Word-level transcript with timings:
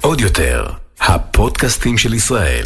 עוד 0.00 0.20
יותר, 0.20 0.66
הפודקאסטים 1.00 1.98
של 1.98 2.14
ישראל. 2.14 2.64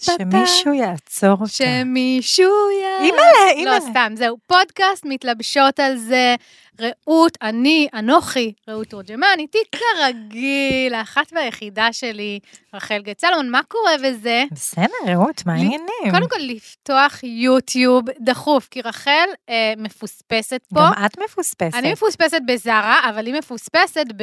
שמישהו 0.00 0.72
יעצור 0.72 1.30
אותה. 1.30 1.46
שמישהו 1.46 2.70
י... 2.70 3.04
אימא'לה, 3.04 3.50
אימא'לה. 3.50 3.78
לא, 3.78 3.90
סתם, 3.90 4.12
זהו. 4.16 4.36
פודקאסט, 4.46 5.04
מתלבשות 5.04 5.80
על 5.80 5.96
זה. 5.96 6.34
רעות, 6.80 7.38
אני, 7.42 7.88
אנוכי, 7.94 8.52
רעות 8.68 8.86
תורג'מן, 8.86 9.26
איתי 9.38 9.58
כרגיל, 9.72 10.94
האחת 10.94 11.32
והיחידה 11.32 11.92
שלי, 11.92 12.38
רחל 12.74 13.02
גט 13.02 13.20
סלומון, 13.20 13.50
מה 13.50 13.60
קורה 13.68 13.92
בזה? 14.04 14.44
בסדר, 14.52 14.86
רעות, 15.06 15.46
מה 15.46 15.52
העניינים? 15.52 16.10
קודם 16.10 16.28
כל, 16.28 16.38
לפתוח 16.40 17.24
יוטיוב 17.24 18.04
דחוף, 18.20 18.68
כי 18.70 18.80
רחל 18.82 19.28
אה, 19.48 19.72
מפוספסת 19.76 20.60
פה. 20.74 20.80
גם 20.80 21.04
את 21.06 21.18
מפוספסת. 21.18 21.74
אני 21.74 21.92
מפוספסת 21.92 22.40
בזארה, 22.46 23.00
אבל 23.10 23.26
היא 23.26 23.34
מפוספסת 23.34 24.06
ב... 24.16 24.22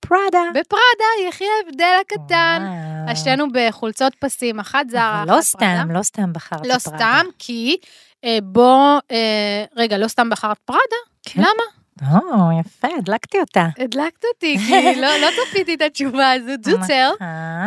פראדה. 0.00 0.48
בפראדה, 0.50 1.28
יחי 1.28 1.44
ההבדל 1.44 1.96
הקטן. 2.00 2.62
וואו. 2.62 3.10
אז 3.10 3.18
שתינו 3.18 3.46
בחולצות 3.52 4.14
פסים, 4.14 4.60
אחת 4.60 4.90
זרה, 4.90 5.00
אחת 5.02 5.16
אבל 5.16 5.26
פראדה. 5.26 5.36
לא 5.36 5.42
סתם, 5.42 5.90
לא 5.90 6.02
סתם 6.02 6.32
בחרת 6.32 6.58
פראדה. 6.58 6.74
לא 6.74 6.78
סתם, 6.78 7.26
כי 7.38 7.76
אה, 8.24 8.38
בוא, 8.42 8.98
אה, 9.10 9.64
רגע, 9.76 9.98
לא 9.98 10.08
סתם 10.08 10.30
בחרת 10.30 10.58
פראדה? 10.58 10.96
כן. 11.22 11.40
למה? 11.40 11.80
או, 12.02 12.60
יפה, 12.60 12.88
הדלקתי 12.98 13.40
אותה. 13.40 13.68
הדלקת 13.78 14.24
אותי, 14.34 14.56
כי 14.66 15.00
לא, 15.00 15.08
לא 15.16 15.26
צפיתי 15.44 15.74
את 15.74 15.82
התשובה 15.82 16.32
הזו. 16.32 16.52
זוצר, 16.64 17.10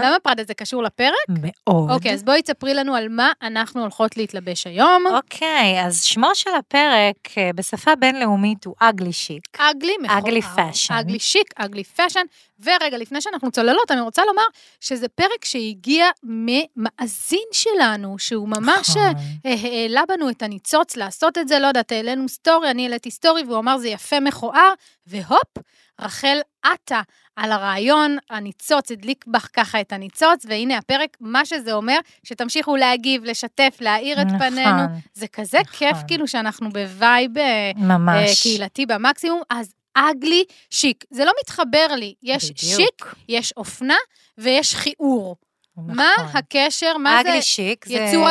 למה 0.04 0.16
פראדה 0.24 0.44
זה 0.44 0.54
קשור 0.54 0.84
לפרק? 0.84 1.14
מאוד. 1.30 1.92
אוקיי, 1.92 2.14
אז 2.14 2.24
בואי 2.24 2.42
תספרי 2.42 2.74
לנו 2.74 2.96
על 2.96 3.10
מה 3.10 3.32
אנחנו 3.42 3.82
הולכות 3.82 4.18
להתלבש 4.18 4.68
היום. 4.68 5.04
אוקיי, 5.16 5.86
אז 5.86 6.04
שמו 6.04 6.30
של 6.34 6.50
הפרק 6.60 7.38
אה, 7.38 7.50
בשפה 7.56 7.96
בינלאומית 7.96 8.66
הוא 8.66 8.76
ugly 8.80 9.14
chic. 9.14 9.44
ugly 9.58 9.94
מכוער. 10.04 10.18
ugly 10.20 10.42
fashion. 10.42 10.94
ugly 10.94 11.20
chic, 11.20 11.54
ugly 11.56 11.84
fashion. 11.84 12.26
ורגע, 12.64 12.98
לפני 12.98 13.22
שאנחנו 13.22 13.52
צוללות, 13.52 13.92
אני 13.92 14.02
רוצה 14.02 14.22
לומר 14.26 14.44
שזה 14.80 15.08
פרק 15.08 15.46
שהגיע 15.46 16.06
ממאזין 16.24 17.48
שלנו, 17.52 18.20
שהוא 18.20 18.48
ממש 18.48 18.90
נכון. 18.90 19.14
אה, 19.46 19.56
העלה 19.64 20.02
בנו 20.08 20.30
את 20.30 20.42
הניצוץ 20.42 20.98
לעשות 20.98 21.38
את 21.38 21.48
זה, 21.48 21.60
לא 21.60 21.68
יודעת, 21.68 21.92
העלינו 21.92 22.30
סטורי, 22.30 22.72
אני 22.72 22.84
העליתי 22.84 23.12
סטורי, 23.12 23.44
והוא 23.44 23.60
אמר, 23.60 23.78
זה 23.78 23.90
יפה 23.90 24.20
מכוער, 24.20 24.74
והופ, 25.08 25.58
רחל 26.02 26.38
עטה 26.64 27.02
על 27.36 27.52
הרעיון, 27.52 28.18
הניצוץ 28.30 28.92
הדליק 28.92 29.26
בך 29.28 29.48
ככה 29.54 29.82
את 29.82 29.94
הניצוץ, 29.94 30.46
והנה 30.46 30.78
הפרק, 30.78 31.18
מה 31.22 31.46
שזה 31.46 31.74
אומר, 31.74 32.00
שתמשיכו 32.24 32.76
להגיב, 32.76 33.26
לשתף, 33.26 33.78
להאיר 33.82 34.22
את 34.22 34.26
נכון, 34.28 34.40
פנינו. 34.40 34.82
זה 35.14 35.28
כזה 35.28 35.60
נכון. 35.60 35.74
כיף, 35.74 35.98
כאילו, 36.08 36.28
שאנחנו 36.28 36.70
ב 36.70 36.84
vibe 36.84 37.38
אה, 37.38 37.44
אה, 37.44 37.72
ממש. 37.98 38.42
קהילתי 38.42 38.86
במקסימום, 38.86 39.42
אז 39.50 39.74
ugly 39.94 40.44
chic. 40.70 41.06
זה 41.12 41.26
לא 41.26 41.32
מתחבר 41.42 41.88
לי, 41.98 42.14
יש 42.24 42.52
בדיוק. 42.52 42.78
שיק, 42.78 43.14
יש 43.30 43.54
אופנה 43.58 43.98
ויש 44.38 44.76
כיעור. 44.76 45.36
מה 45.78 46.12
נכון. 46.18 46.30
הקשר, 46.34 46.98
מה 46.98 47.22
זה 47.24 47.42
שיק 47.42 47.86
יצור 47.90 48.28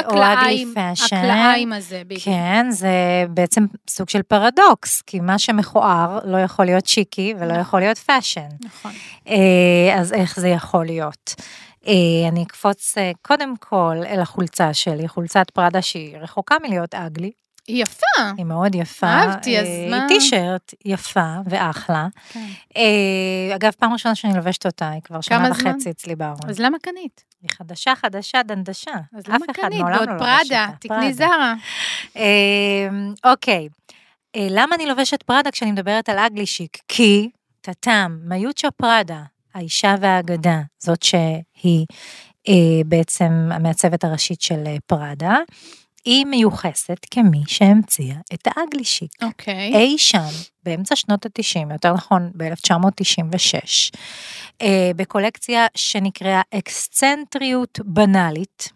fashion. 0.74 1.16
הכלאיים 1.16 1.72
הזה, 1.72 2.02
בדיוק. 2.04 2.24
כן, 2.24 2.66
זה 2.70 3.24
בעצם 3.30 3.66
סוג 3.90 4.08
של 4.08 4.22
פרדוקס, 4.22 5.02
כי 5.02 5.20
מה 5.20 5.38
שמכוער 5.38 6.18
לא 6.24 6.36
יכול 6.36 6.64
להיות 6.64 6.86
שיקי 6.86 7.34
ולא 7.38 7.52
יכול 7.54 7.80
להיות 7.80 7.98
fashion. 7.98 8.48
נכון. 8.64 8.92
אה, 9.28 10.00
אז 10.00 10.12
איך 10.12 10.40
זה 10.40 10.48
יכול 10.48 10.86
להיות? 10.86 11.34
אה, 11.86 12.28
אני 12.28 12.42
אקפוץ 12.42 12.98
אה, 12.98 13.10
קודם 13.22 13.54
כל 13.56 13.96
אל 14.06 14.20
החולצה 14.20 14.74
שלי, 14.74 15.08
חולצת 15.08 15.50
פראדה 15.50 15.82
שהיא 15.82 16.16
רחוקה 16.16 16.56
מלהיות 16.62 16.94
ugly, 16.94 17.30
היא 17.68 17.82
יפה. 17.82 18.32
היא 18.36 18.44
מאוד 18.44 18.74
יפה. 18.74 19.06
אהבתי, 19.06 19.58
אז 19.60 19.66
מה? 19.90 20.04
טישרט 20.08 20.74
יפה 20.84 21.34
ואחלה. 21.46 22.06
כן. 22.32 22.46
אה, 22.76 23.56
אגב, 23.56 23.72
פעם 23.78 23.92
ראשונה 23.92 24.14
שאני 24.14 24.36
לובשת 24.36 24.66
אותה, 24.66 24.90
היא 24.90 25.02
כבר 25.02 25.20
שנה 25.20 25.52
זמן? 25.52 25.70
וחצי 25.70 25.90
אצלי 25.90 26.16
בארון. 26.16 26.48
אז 26.48 26.58
למה 26.58 26.78
קנית? 26.78 27.24
היא 27.42 27.50
חדשה, 27.50 27.94
חדשה, 27.96 28.42
דנדשה. 28.42 28.94
אז 29.14 29.26
למה 29.28 29.46
קנית? 29.52 29.80
ועוד 29.80 30.08
לא 30.08 30.18
פראדה. 30.18 30.68
תקני. 30.80 31.12
זרה. 31.14 31.54
אמ, 32.16 33.14
אוקיי, 33.24 33.68
אה, 34.36 34.46
למה 34.50 34.74
אני 34.74 34.86
לובשת 34.86 35.22
פראדה 35.22 35.50
כשאני 35.50 35.72
מדברת 35.72 36.08
על 36.08 36.18
אגלי 36.18 36.46
שיק? 36.46 36.78
כי, 36.88 37.30
טאטאם, 37.60 38.28
מיוצ'ה 38.28 38.70
פראדה, 38.70 39.22
האישה 39.54 39.94
והאגדה, 40.00 40.60
זאת 40.78 41.02
שהיא 41.02 41.86
אה, 42.48 42.84
בעצם 42.86 43.48
המעצבת 43.52 44.04
הראשית 44.04 44.40
של 44.40 44.64
פראדה, 44.86 45.36
היא 46.04 46.26
מיוחסת 46.26 47.06
כמי 47.10 47.42
שהמציאה 47.46 48.16
את 48.34 48.46
האגלי 48.46 48.84
שיק. 48.84 49.22
אוקיי. 49.22 49.74
אי 49.74 49.98
שם, 49.98 50.28
באמצע 50.62 50.96
שנות 50.96 51.26
ה-90, 51.26 51.72
יותר 51.72 51.92
נכון 51.92 52.30
ב-1996, 52.36 53.90
אה, 54.62 54.90
בקולקציה 54.96 55.66
שנקראה 55.74 56.40
אקסצנטריות 56.54 57.80
בנאלית, 57.84 58.68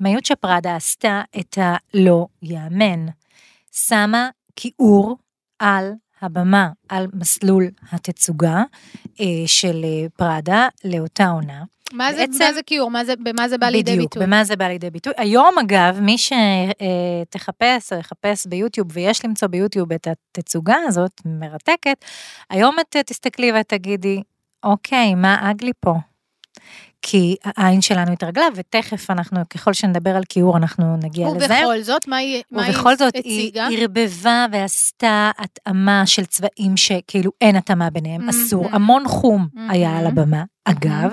מיוצ'ה 0.00 0.36
פראדה 0.36 0.76
עשתה 0.76 1.22
את 1.38 1.58
הלא 1.60 2.26
יאמן, 2.42 3.06
שמה 3.72 4.28
כיעור 4.56 5.16
על 5.58 5.92
הבמה, 6.22 6.68
על 6.88 7.06
מסלול 7.14 7.64
התצוגה 7.92 8.62
אה, 9.20 9.24
של 9.46 9.84
אה, 9.84 10.06
פראדה 10.16 10.68
לאותה 10.84 11.28
עונה. 11.28 11.62
מה 11.92 12.12
זה- 12.12 12.18
בעצם- 12.26 12.44
מה 12.44 12.52
זה 12.52 12.62
כיעור? 12.62 12.90
מה 12.90 13.04
זה- 13.04 13.14
במה 13.24 13.48
זה 13.48 13.58
בא 13.58 13.66
לידי 13.66 13.92
בדיוק, 13.92 14.12
ביטוי? 14.14 14.26
במה 14.26 14.44
זה 14.44 14.56
בא 14.56 14.64
לידי 14.68 14.90
ביטוי. 14.90 15.12
היום 15.16 15.54
אגב, 15.58 16.00
מי 16.00 16.16
שתחפש 16.18 17.92
או 17.92 17.98
יחפש 17.98 18.46
ביוטיוב, 18.46 18.88
ויש 18.92 19.24
למצוא 19.24 19.48
ביוטיוב 19.48 19.92
את 19.92 20.08
התצוגה 20.36 20.76
הזאת, 20.86 21.20
מרתקת, 21.24 22.04
היום 22.50 22.76
את 22.80 22.96
תסתכלי 23.06 23.52
ואת 23.52 23.68
תגידי, 23.68 24.22
אוקיי, 24.62 25.14
מה 25.14 25.50
אגלי 25.50 25.72
פה? 25.80 25.94
כי 27.02 27.36
העין 27.44 27.82
שלנו 27.82 28.12
התרגלה, 28.12 28.46
ותכף 28.54 29.10
אנחנו, 29.10 29.40
ככל 29.48 29.72
שנדבר 29.72 30.16
על 30.16 30.22
כיעור, 30.28 30.56
אנחנו 30.56 30.96
נגיע 30.96 31.28
לזה. 31.28 31.44
ובכל 31.44 31.82
זאת, 31.82 32.08
מה 32.08 32.16
היא 32.16 32.42
היא 32.50 32.70
ובכל 32.70 32.96
זאת, 32.96 33.14
היא 33.14 33.48
הציגה? 33.48 33.68
ערבבה 33.72 34.46
ועשתה 34.52 35.30
התאמה 35.38 36.06
של 36.06 36.24
צבעים 36.24 36.76
שכאילו 36.76 37.30
אין 37.40 37.56
התאמה 37.56 37.90
ביניהם, 37.90 38.20
מהמם. 38.26 38.28
אסור. 38.28 38.66
המון 38.72 39.08
חום 39.08 39.48
היה 39.68 39.88
מהמם. 39.88 40.00
על 40.00 40.06
הבמה, 40.06 40.44
אגב, 40.64 41.12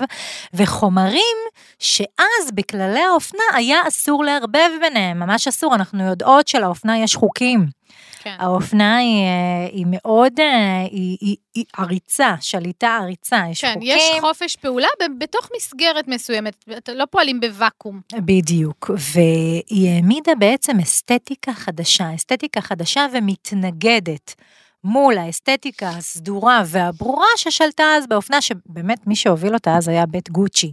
וחומרים 0.54 1.36
שאז 1.78 2.52
בכללי 2.54 3.00
האופנה 3.00 3.42
היה 3.54 3.78
אסור 3.88 4.24
לערבב 4.24 4.70
ביניהם, 4.80 5.18
ממש 5.18 5.48
אסור, 5.48 5.74
אנחנו 5.74 6.04
יודעות 6.04 6.48
שלאופנה 6.48 6.98
יש 6.98 7.16
חוקים. 7.16 7.77
כן. 8.18 8.36
האופנה 8.38 8.96
היא, 8.96 9.24
אה, 9.24 9.68
היא 9.72 9.86
מאוד, 9.88 10.40
אה, 10.40 10.80
היא, 10.90 11.16
היא, 11.20 11.36
היא 11.54 11.64
עריצה, 11.78 12.34
שליטה 12.40 12.98
עריצה, 13.02 13.42
יש 13.50 13.60
כן, 13.60 13.74
חוקים. 13.74 13.88
יש 13.96 14.02
חופש 14.20 14.56
פעולה 14.56 14.88
בתוך 15.18 15.48
מסגרת 15.56 16.08
מסוימת, 16.08 16.64
לא 16.94 17.04
פועלים 17.10 17.40
בוואקום. 17.40 18.00
בדיוק, 18.16 18.90
והיא 19.12 19.90
העמידה 19.90 20.34
בעצם 20.34 20.78
אסתטיקה 20.78 21.52
חדשה, 21.52 22.14
אסתטיקה 22.14 22.60
חדשה 22.60 23.06
ומתנגדת 23.12 24.34
מול 24.88 25.18
האסתטיקה 25.18 25.88
הסדורה 25.88 26.62
והברורה 26.66 27.26
ששלטה 27.36 27.84
אז 27.98 28.06
באופנה, 28.06 28.40
שבאמת 28.40 29.06
מי 29.06 29.16
שהוביל 29.16 29.54
אותה 29.54 29.76
אז 29.76 29.88
היה 29.88 30.06
בית 30.06 30.30
גוצ'י. 30.30 30.72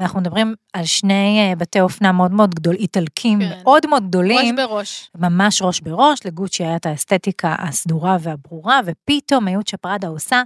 ואנחנו 0.00 0.20
מדברים 0.20 0.54
על 0.72 0.84
שני 0.84 1.48
אה, 1.50 1.56
בתי 1.56 1.80
אופנה 1.80 2.12
מאוד 2.12 2.32
מאוד 2.32 2.54
גדולים, 2.54 2.80
איטלקים 2.80 3.38
כן. 3.40 3.58
מאוד 3.62 3.86
מאוד 3.86 4.02
ראש 4.02 4.08
גדולים. 4.08 4.56
בראש. 4.56 5.10
ממש 5.18 5.62
ראש 5.62 5.80
בראש, 5.80 6.18
לגוצ'י 6.24 6.64
היה 6.64 6.76
את 6.76 6.86
האסתטיקה 6.86 7.54
הסדורה 7.58 8.16
והברורה, 8.20 8.80
ופתאום 8.86 9.44
מיוצ'ה 9.44 9.76
פראדה 9.76 10.08
עושה 10.08 10.42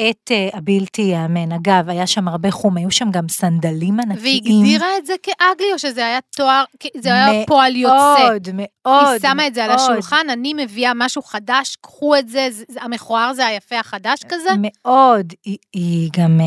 את 0.00 0.30
אה, 0.30 0.48
הבלתי 0.52 1.02
ייאמן. 1.02 1.52
אגב, 1.52 1.88
היה 1.88 2.06
שם 2.06 2.28
הרבה 2.28 2.50
חום, 2.50 2.76
היו 2.76 2.90
שם 2.90 3.10
גם 3.10 3.28
סנדלים 3.28 4.00
ענקיים. 4.00 4.22
והיא 4.22 4.40
הגדירה 4.60 4.96
את 4.98 5.06
זה 5.06 5.12
כאגלי, 5.22 5.72
או 5.72 5.78
שזה 5.78 6.06
היה 6.06 6.18
תואר, 6.36 6.64
זה 6.96 7.08
היה 7.14 7.26
מאוד, 7.32 7.46
פועל 7.46 7.76
יוצא? 7.76 8.16
מאוד, 8.28 8.48
מאוד. 8.52 9.08
היא 9.12 9.30
שמה 9.30 9.46
את 9.46 9.54
זה 9.54 9.64
על 9.64 9.70
מאוד, 9.70 9.80
השולחן, 9.80 10.26
אני 10.32 10.54
מביאה 10.56 10.92
משהו 10.94 11.22
חדש, 11.22 11.76
קחו 11.80 12.16
את 12.16 12.28
זה, 12.28 12.48
זה- 12.50 12.64
זה- 12.68 12.82
המכוער 12.82 13.32
זה 13.32 13.46
היפה 13.46 13.78
החדש 13.78 14.18
כזה? 14.28 14.50
מאוד. 14.58 15.32
היא, 15.44 15.56
היא 15.74 16.10
גם, 16.16 16.40
אה, 16.40 16.46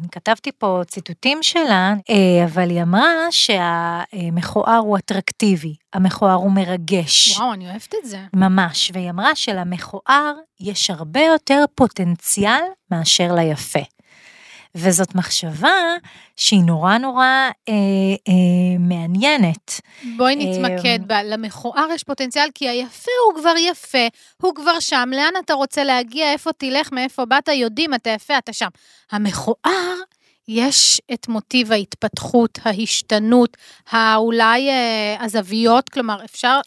אני 0.00 0.08
כתבתי 0.12 0.50
פה 0.58 0.80
ציטוטים 0.86 1.38
שלה, 1.42 1.94
אה, 2.10 2.44
אבל 2.44 2.70
היא 2.70 2.82
אמרה 2.82 3.26
שהמכוער 3.30 4.76
הוא 4.78 4.98
אטרקטיבי, 4.98 5.74
המכוער 5.94 6.34
הוא 6.34 6.52
מרגש. 6.52 7.38
וואו, 7.38 7.52
אני 7.52 7.70
אוהבת 7.70 7.94
את 7.94 8.08
זה. 8.08 8.18
ממש, 8.32 8.90
והיא 8.94 9.10
אמרה 9.10 9.34
שלמכוער 9.34 10.34
יש 10.60 10.90
הרבה 10.90 11.20
יותר 11.20 11.64
פוטנציאל 11.74 12.62
מאשר 12.90 13.34
ליפה. 13.34 13.80
וזאת 14.74 15.14
מחשבה 15.14 15.96
שהיא 16.36 16.62
נורא 16.64 16.98
נורא 16.98 17.26
אה, 17.68 17.74
אה, 18.28 18.78
מעניינת. 18.78 19.80
בואי 20.16 20.36
נתמקד 20.36 20.98
אמ, 21.00 21.08
בה. 21.08 21.22
למכוער 21.22 21.86
יש 21.94 22.02
פוטנציאל, 22.02 22.48
כי 22.54 22.68
היפה 22.68 23.10
הוא 23.26 23.40
כבר 23.40 23.54
יפה, 23.58 24.06
הוא 24.42 24.54
כבר 24.54 24.80
שם, 24.80 25.08
לאן 25.12 25.32
אתה 25.44 25.54
רוצה 25.54 25.84
להגיע, 25.84 26.32
איפה 26.32 26.50
תלך, 26.52 26.92
מאיפה 26.92 27.24
באת, 27.24 27.48
יודעים, 27.48 27.94
אתה 27.94 28.10
יפה, 28.10 28.38
אתה 28.38 28.52
שם. 28.52 28.68
המכוער, 29.12 29.94
יש 30.48 31.00
את 31.12 31.28
מוטיב 31.28 31.72
ההתפתחות, 31.72 32.58
ההשתנות, 32.64 33.56
האולי 33.90 34.70
אה, 34.70 35.16
הזוויות, 35.20 35.88
כלומר, 35.88 36.24
אפשר... 36.24 36.60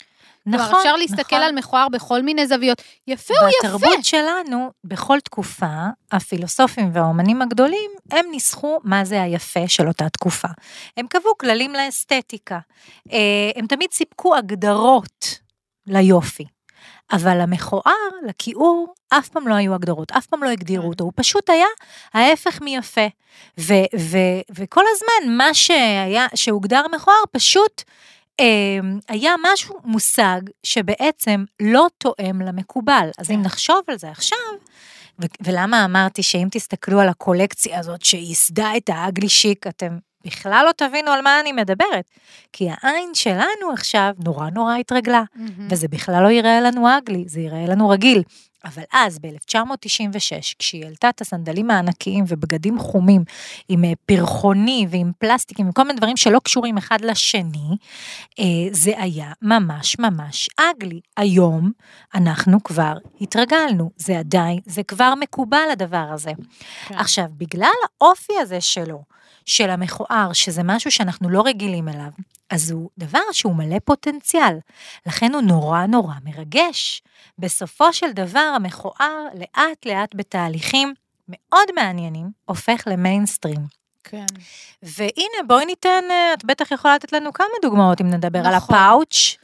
נכון, 0.46 0.66
כלומר, 0.66 0.82
אפשר 0.82 0.96
להסתכל 0.96 1.36
נכון. 1.36 1.42
על 1.48 1.56
מכוער 1.56 1.90
בכל 1.90 2.22
מיני 2.22 2.48
זוויות. 2.48 2.82
יפה 3.08 3.34
הוא 3.42 3.50
יפה. 3.50 3.68
בתרבות 3.68 4.06
שלנו, 4.06 4.72
בכל 4.84 5.20
תקופה, 5.20 5.86
הפילוסופים 6.12 6.90
והאומנים 6.94 7.42
הגדולים, 7.42 7.92
הם 8.12 8.26
ניסחו 8.32 8.80
מה 8.84 9.06
זה 9.06 9.22
היפה 9.22 9.68
של 9.68 9.88
אותה 9.88 10.10
תקופה. 10.10 10.48
הם 10.98 11.08
קבעו 11.08 11.38
כללים 11.38 11.74
לאסתטיקה. 11.74 12.60
אה, 13.12 13.52
הם 13.56 13.68
תמיד 13.68 13.92
סיפקו 13.92 14.36
הגדרות 14.36 15.40
ליופי. 15.88 16.46
אבל 17.12 17.42
למכוער, 17.42 18.10
לכיעור, 18.28 18.94
אף 19.10 19.30
פעם 19.30 19.48
לא 19.48 19.54
היו 19.54 19.74
הגדרות, 19.74 20.12
אף 20.12 20.26
פעם 20.26 20.44
לא 20.44 20.50
הגדירו 20.50 20.88
אותו, 20.90 21.04
הוא 21.04 21.14
פשוט 21.16 21.50
היה 21.50 21.68
ההפך 22.14 22.62
מיפה. 22.62 23.08
ו- 23.60 23.98
ו- 24.00 24.42
וכל 24.56 24.84
הזמן, 24.92 25.38
מה 25.38 25.54
שהיה, 25.54 26.28
שהוגדר 26.36 26.86
מכוער, 26.96 27.24
פשוט 27.32 27.84
אה, 28.40 28.46
היה 29.08 29.34
משהו, 29.54 29.76
מושג, 29.84 30.42
שבעצם 30.64 31.44
לא 31.60 31.88
תואם 31.98 32.42
למקובל. 32.42 33.10
אז 33.18 33.32
אם 33.32 33.36
כן. 33.36 33.42
נחשוב 33.42 33.82
על 33.88 33.98
זה 33.98 34.10
עכשיו, 34.10 34.38
ו- 35.22 35.26
ולמה 35.42 35.86
אמרתי 35.86 36.24
שאם 36.24 36.48
תסתכלו 36.52 37.00
על 37.00 37.10
הקולקציה 37.10 37.80
הזאת 37.80 38.06
שייסדה 38.06 38.78
את 38.78 38.90
האגלי 38.90 39.30
שיק, 39.30 39.68
אתם 39.68 39.98
בכלל 40.26 40.64
לא 40.68 40.72
תבינו 40.72 41.12
על 41.12 41.22
מה 41.22 41.40
אני 41.40 41.52
מדברת. 41.52 42.06
כי 42.54 42.70
העין 42.70 43.10
שלנו 43.14 43.72
עכשיו 43.74 44.12
נורא 44.26 44.50
נורא 44.50 44.76
התרגלה, 44.76 45.24
מהמם. 45.36 45.68
וזה 45.70 45.88
בכלל 45.88 46.24
לא 46.24 46.28
ייראה 46.28 46.62
לנו 46.62 46.98
אגלי, 46.98 47.24
זה 47.28 47.40
ייראה 47.40 47.66
לנו 47.66 47.90
רגיל. 47.90 48.24
אבל 48.66 48.84
אז, 48.94 49.20
ב-1996, 49.20 50.56
כשהיא 50.60 50.86
העלתה 50.86 51.10
את 51.10 51.22
הסנדלים 51.22 51.72
הענקיים 51.72 52.24
ובגדים 52.28 52.80
חומים, 52.80 53.24
עם 53.70 53.84
אה, 53.84 53.92
פרחוני 54.06 54.88
ועם 54.90 55.12
פלסטיקים, 55.20 55.66
עם 55.66 55.72
כל 55.72 55.84
מיני 55.84 55.98
דברים 55.98 56.18
שלא 56.18 56.40
קשורים 56.40 56.78
אחד 56.78 57.02
לשני, 57.02 57.78
אה, 58.40 58.46
זה 58.72 58.92
היה 58.98 59.32
ממש 59.42 60.00
ממש 60.00 60.50
אגלי. 60.58 61.00
היום 61.18 61.72
אנחנו 62.16 62.64
כבר 62.64 62.94
התרגלנו, 63.22 63.92
זה 63.98 64.20
עדיין, 64.20 64.60
זה 64.66 64.84
כבר 64.84 65.14
מקובל 65.20 65.68
הדבר 65.72 66.06
הזה. 66.12 66.32
כן. 66.88 66.96
עכשיו, 66.96 67.26
בגלל 67.38 67.70
האופי 68.02 68.34
הזה 68.42 68.62
שלו, 68.62 69.04
של 69.48 69.70
המכוער, 69.70 70.34
שזה 70.34 70.62
משהו 70.64 70.92
שאנחנו 70.92 71.30
לא 71.30 71.42
רגילים 71.46 71.90
אליו, 71.90 72.12
אז 72.50 72.72
הוא 72.72 72.90
דבר 72.98 73.20
שהוא 73.32 73.56
מלא 73.56 73.80
פוטנציאל, 73.86 74.58
לכן 75.06 75.34
הוא 75.34 75.42
נורא 75.42 75.86
נורא 75.86 76.14
מרגש. 76.24 77.02
בסופו 77.40 77.94
של 77.94 78.12
דבר, 78.12 78.54
המכוער 78.56 79.24
לאט 79.34 79.86
לאט 79.86 80.16
בתהליכים 80.16 80.94
מאוד 81.30 81.68
מעניינים, 81.76 82.30
הופך 82.46 82.84
למיינסטרים. 82.88 83.62
כן. 84.04 84.26
והנה, 84.84 85.48
בואי 85.48 85.66
ניתן, 85.66 86.04
אה, 86.10 86.34
את 86.34 86.46
בטח 86.46 86.72
יכולה 86.72 86.96
לתת 86.96 87.14
לנו 87.14 87.34
כמה 87.34 87.48
דוגמאות 87.62 88.02
אם 88.02 88.10
נדבר 88.10 88.40
על 88.48 88.56
נכון. 88.56 88.76
הפאוץ'. 88.76 89.38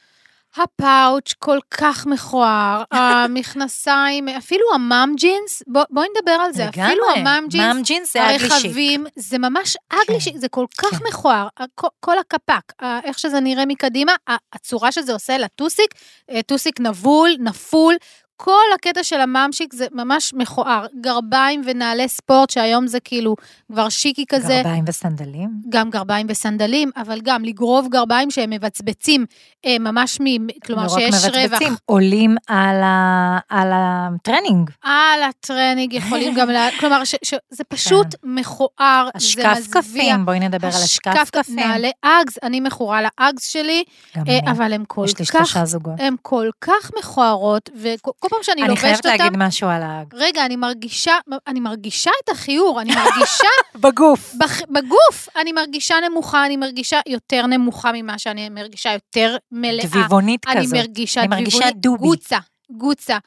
הפאוץ' 0.58 1.34
כל 1.40 1.60
כך 1.72 2.06
מכוער, 2.06 2.84
המכנסיים, 2.92 4.30
אפילו 4.30 4.64
ה 4.74 4.84
mom 4.84 5.16
jeans, 5.16 5.64
בוא, 5.68 5.84
בואי 5.90 6.08
נדבר 6.18 6.32
על 6.32 6.54
זה, 6.54 6.70
אפילו 6.70 7.04
ה 7.16 7.24
mom 7.24 7.48
jeans, 7.48 7.64
mom 7.66 7.82
jeans 7.84 8.14
זה 8.14 8.26
ugly 8.26 8.40
chic. 8.40 8.52
הרחבים, 8.52 9.06
זה 9.16 9.38
ממש 9.38 9.78
ugly 9.90 10.06
כן. 10.06 10.20
chic, 10.20 10.38
זה 10.38 10.48
כל 10.48 10.66
כך 10.78 10.90
כן. 10.90 11.06
מכוער, 11.08 11.48
כל, 11.76 11.88
כל 12.00 12.18
הקפק, 12.18 12.74
איך 13.04 13.20
שזה 13.20 13.40
נראה 13.40 13.66
מקדימה, 13.66 14.16
הצורה 14.54 14.92
שזה 14.92 15.14
עושה 15.14 15.38
לטוסיק, 15.38 15.94
אה, 16.32 16.42
טוסיק 16.42 16.80
נבול, 16.80 17.30
נפול, 17.40 17.96
כל 18.44 18.74
הקטע 18.76 19.04
של 19.04 19.22
ה 19.22 19.28
mom 19.28 19.48
chic 19.48 19.74
זה 19.74 19.86
ממש 19.92 20.34
מכוער, 20.34 20.86
גרביים 21.02 21.62
ונעלי 21.66 22.08
ספורט, 22.08 22.50
שהיום 22.50 22.88
זה 22.88 23.00
כאילו 23.00 23.36
כבר 23.72 23.90
שיקי 23.90 24.26
כזה. 24.30 24.62
גרביים 24.64 24.84
וסנדלים. 24.88 25.50
גם 25.70 25.90
גרביים 25.90 26.28
וסנדלים, 26.30 26.92
אבל 26.98 27.22
גם 27.24 27.44
לגרוב 27.44 27.88
גרביים 27.90 28.32
שהם 28.32 28.50
מבצבצים 28.50 29.26
אה, 29.66 29.80
ממש 29.80 30.22
מ... 30.22 30.48
כלומר 30.66 30.86
לא 30.86 30.92
רק 30.92 31.00
שיש 31.00 31.26
רווח. 31.26 31.36
מבצבצים, 31.38 31.76
עולים 31.86 32.36
על, 32.48 32.84
ה, 32.84 33.38
על 33.50 33.72
הטרנינג. 33.74 34.70
על 34.84 35.24
הטרנינג 35.30 35.94
יכולים 35.94 36.34
גם, 36.34 36.50
לה... 36.50 36.68
כלומר, 36.80 37.04
ש, 37.04 37.16
ש, 37.24 37.34
זה 37.50 37.64
פשוט 37.64 38.08
מכוער, 38.24 39.08
זה 39.08 39.18
השקף 39.18 39.58
מזוויע. 39.58 39.82
כפים, 39.82 40.26
בואי 40.26 40.40
נדבר 40.40 40.68
על 40.68 40.84
הכפכפים. 40.84 41.56
נעלי 41.56 41.92
אגס, 42.02 42.38
אני 42.44 42.60
מכורה 42.60 43.02
לאגס 43.02 43.48
שלי, 43.48 43.84
אה. 44.18 44.52
אבל 44.52 44.74
הם 44.74 44.86
כל 44.86 45.06
יש 45.08 45.20
לי 45.20 45.26
כך, 45.26 45.32
שלושה 45.34 45.66
זוגות. 45.66 45.96
הם 46.00 46.16
כל 46.22 46.50
כך 46.62 46.92
מכוערות, 47.00 47.70
וכל 47.76 48.33
כל 48.33 48.33
פעם 48.34 48.44
שאני 48.44 48.62
אני 48.62 48.70
לובשת 48.70 48.82
חייבת 48.82 49.06
אותם, 49.06 49.18
להגיד 49.24 49.38
משהו 49.38 49.68
על 49.68 49.82
האג. 49.84 50.08
רגע, 50.14 50.46
אני 50.46 50.56
מרגישה, 50.56 51.14
אני 51.48 51.60
מרגישה 51.60 52.12
את 52.24 52.30
החיור, 52.30 52.82
אני 52.82 52.96
מרגישה 52.96 53.48
בגוף. 53.84 54.34
בח... 54.40 54.62
בגוף, 54.70 55.28
אני 55.42 55.52
מרגישה 55.52 55.96
נמוכה, 56.10 56.46
אני 56.46 56.58
מרגישה 56.58 57.00
יותר 57.08 57.46
נמוכה 57.48 57.92
ממה 57.94 58.20
שאני 58.20 58.50
מרגישה 58.50 58.94
יותר 58.94 59.38
מלאה. 59.52 59.86
דביבונית 59.86 60.48
אני 60.48 60.62
כזאת. 60.62 60.78
מרגישה 60.78 61.20
אני 61.22 61.28
מרגישה 61.28 61.58
דביבונית, 61.58 61.76
דובי. 61.82 62.04
גוצה, 62.08 62.38
גוצה. 62.72 63.18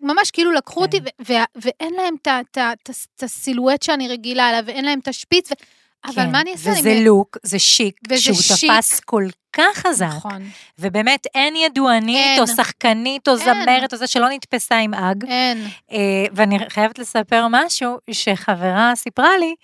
ממש 0.00 0.30
כאילו 0.30 0.52
לקחו 0.52 0.80
אותי, 0.82 1.00
כן. 1.00 1.06
ו- 1.28 1.32
ו- 1.32 1.44
ואין 1.64 1.94
להם 1.94 2.14
את 2.22 2.26
ה- 2.26 2.40
ה- 2.56 2.60
ה- 2.60 2.72
הסילואט 3.22 3.82
שאני 3.82 4.08
רגילה 4.08 4.50
אליו, 4.50 4.62
ואין 4.66 4.84
להם 4.84 4.98
את 4.98 5.08
השפיץ, 5.08 5.50
ו- 5.50 5.54
אבל 6.06 6.14
כן, 6.14 6.32
מה 6.32 6.40
אני 6.40 6.52
אעשה? 6.52 6.70
וזה 6.70 6.92
אני- 6.92 7.04
לוק, 7.04 7.36
זה 7.42 7.58
שיק, 7.58 7.94
וזה 8.10 8.22
שהוא 8.22 8.36
שיק. 8.36 8.70
תפס 8.72 9.00
כל 9.00 9.24
כך 9.52 9.76
חזק, 9.86 10.06
נכון. 10.16 10.42
ובאמת 10.78 11.26
אין 11.34 11.56
ידוענית, 11.56 12.16
אין. 12.16 12.40
או 12.40 12.46
שחקנית, 12.46 13.28
או 13.28 13.32
אין. 13.36 13.44
זמרת, 13.44 13.92
או 13.92 13.98
זה 13.98 14.06
שלא 14.06 14.28
נתפסה 14.28 14.76
עם 14.78 14.94
אג. 14.94 15.24
אין. 15.24 15.66
אה, 15.92 15.98
ואני 16.32 16.58
חייבת 16.68 16.98
לספר 16.98 17.46
משהו 17.50 17.96
שחברה 18.10 18.92
סיפרה 18.96 19.38
לי, 19.40 19.54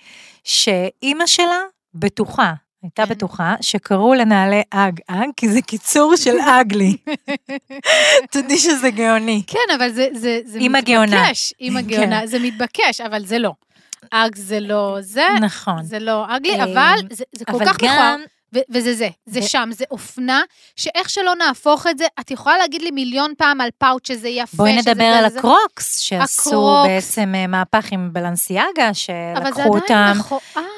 שאימא 0.45 1.27
שלה 1.27 1.61
בטוחה, 1.95 2.53
הייתה 2.83 3.07
כן. 3.07 3.09
בטוחה, 3.15 3.55
שקראו 3.61 4.15
לנעלי 4.15 4.63
אג 4.71 5.01
אג, 5.09 5.29
כי 5.37 5.49
זה 5.49 5.63
קיצור 5.63 6.17
של 6.17 6.37
אגלי. 6.61 6.97
תודי 8.31 8.59
שזה 8.59 8.91
גאוני. 8.91 9.43
כן, 9.47 9.75
אבל 9.77 9.93
זה, 9.93 10.09
זה, 10.15 10.41
זה 10.45 10.59
אימא 10.59 10.79
מתבקש. 10.79 10.93
גאונה. 10.95 11.25
אימא 11.61 11.81
כן. 11.81 11.87
גאונה, 11.89 12.27
זה 12.27 12.39
מתבקש, 12.39 13.01
אבל 13.01 13.25
זה 13.27 13.39
לא. 13.39 13.53
אג 14.11 14.37
זה 14.37 14.61
לא 14.61 14.97
זה, 15.01 15.27
נכון. 15.41 15.83
זה 15.83 15.99
לא 15.99 16.25
ugly, 16.37 16.61
אה, 16.61 16.65
אבל 16.65 16.97
זה, 17.13 17.25
זה 17.37 17.45
כל 17.45 17.53
אבל 17.57 17.67
כך. 17.67 17.77
גם, 17.83 18.21
ו- 18.55 18.59
וזה 18.71 18.95
זה, 18.95 19.09
זה 19.27 19.41
ו- 19.41 19.43
שם, 19.43 19.69
זה 19.73 19.85
אופנה, 19.91 20.43
שאיך 20.77 21.11
שלא 21.11 21.35
נהפוך 21.35 21.87
את 21.87 21.99
זה, 21.99 22.05
את 22.21 22.31
יכולה 22.31 22.59
להגיד 22.59 22.83
לי 22.83 22.91
מיליון 22.91 23.33
פעם 23.39 23.61
על 23.61 23.69
פאוץ' 23.79 24.09
שזה 24.09 24.29
יפה, 24.29 24.57
בואי 24.57 24.77
נדבר 24.77 25.05
על 25.05 25.29
זה. 25.31 25.39
הקרוקס, 25.39 25.99
שעשו 25.99 26.51
הקרוקס. 26.51 26.89
בעצם 26.89 27.35
אה, 27.35 27.47
מהפך 27.47 27.93
עם 27.93 28.11
בלנסיאגה, 28.13 28.95
שלקחו 28.95 29.79
אותם. 29.79 30.13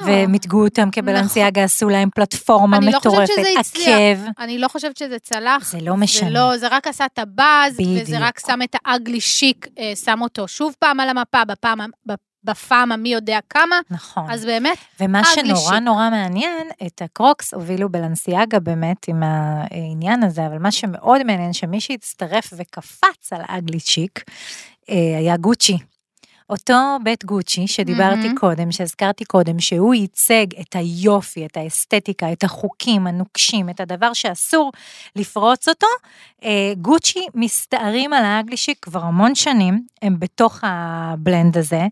ומיתגו 0.07 0.65
אותם 0.65 0.91
כבלנסיאגה, 0.91 1.65
עשו 1.65 1.89
להם 1.89 2.09
פלטפורמה 2.15 2.77
אני 2.77 2.87
לא 2.87 2.99
חושבת 2.99 3.13
מטורפת, 3.13 3.33
שזה 3.33 3.61
הצליח. 3.61 3.89
עקב. 3.89 4.31
אני 4.39 4.59
לא 4.59 4.69
חושבת 4.69 4.97
שזה 4.97 5.19
צלח. 5.19 5.71
זה 5.71 5.79
לא 5.83 5.97
משנה. 5.97 6.29
זה 6.29 6.35
לא, 6.35 6.57
זה 6.57 6.69
רק 6.71 6.87
עשה 6.87 7.07
את 7.07 7.19
הבאז, 7.19 7.77
וזה. 8.03 8.19
רק 8.19 8.41
שם 8.47 8.59
את 8.63 8.77
האגלי 8.85 9.21
שיק, 9.21 9.67
אה, 9.79 9.93
שם 10.05 10.21
אותו 10.23 10.49
שוב 10.49 10.75
פעם 10.79 11.01
על 11.01 11.09
המפה, 11.09 11.45
בפעם, 11.45 11.79
בפעם 12.47 12.93
המי 12.93 13.09
יודע 13.09 13.39
כמה, 13.51 13.81
נכון. 13.91 14.31
אז 14.31 14.45
באמת, 14.45 14.79
ומה 15.01 15.21
אגלי 15.21 15.35
שנורא 15.35 15.75
שיק. 15.75 15.83
נורא 15.83 16.11
מעניין, 16.11 16.69
את 16.87 17.03
הקרוקס 17.03 17.55
הובילו 17.55 17.89
בלנסיאגה 17.89 18.61
באמת 18.61 19.09
עם 19.09 19.23
העניין 19.23 20.23
הזה, 20.23 20.47
אבל 20.47 20.59
מה 20.59 20.71
שמאוד 20.71 21.23
מעניין, 21.23 21.53
שמי 21.53 21.81
שהצטרף 21.81 22.53
וקפץ 22.57 23.33
על 23.33 23.41
האגלי 23.45 23.81
צ'יק, 23.81 24.25
אה, 24.91 25.19
היה 25.19 25.37
גוצ'י. 25.37 25.79
אותו 26.51 26.75
בית 27.03 27.25
גוצ'י 27.25 27.67
שדיברתי 27.67 28.17
מהמם. 28.17 28.37
קודם, 28.39 28.73
שהזכרתי 28.73 29.25
קודם, 29.25 29.61
שהוא 29.61 29.95
ייצג 29.95 30.47
את 30.61 30.77
היופי, 30.77 31.47
את 31.47 31.57
האסתטיקה, 31.57 32.33
את 32.33 32.45
החוקים 32.45 33.07
הנוקשים, 33.07 33.71
את 33.71 33.81
הדבר 33.81 34.13
שאסור 34.13 34.73
לפרוץ 35.17 35.69
אותו, 35.69 35.87
אה, 36.45 36.73
גוצ'י 36.79 37.27
מסתערים 37.35 38.13
על 38.13 38.25
האגלישיק 38.25 38.79
כבר 38.83 39.01
המון 39.01 39.35
שנים, 39.35 39.87
הם 40.03 40.17
בתוך 40.19 40.59
הבלנד 40.63 41.59
הזה, 41.59 41.87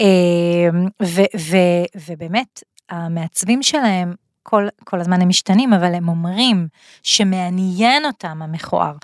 אה, 0.00 0.68
ו- 1.02 1.38
ו- 1.38 2.00
ובאמת, 2.08 2.62
המעצבים 2.90 3.62
שלהם, 3.62 4.14
כל, 4.42 4.66
כל 4.84 5.00
הזמן 5.00 5.22
הם 5.22 5.28
משתנים, 5.28 5.72
אבל 5.72 5.94
הם 5.94 6.08
אומרים 6.08 6.68
שמעניין 7.02 8.04
אותם 8.04 8.42
המכוער. 8.42 8.94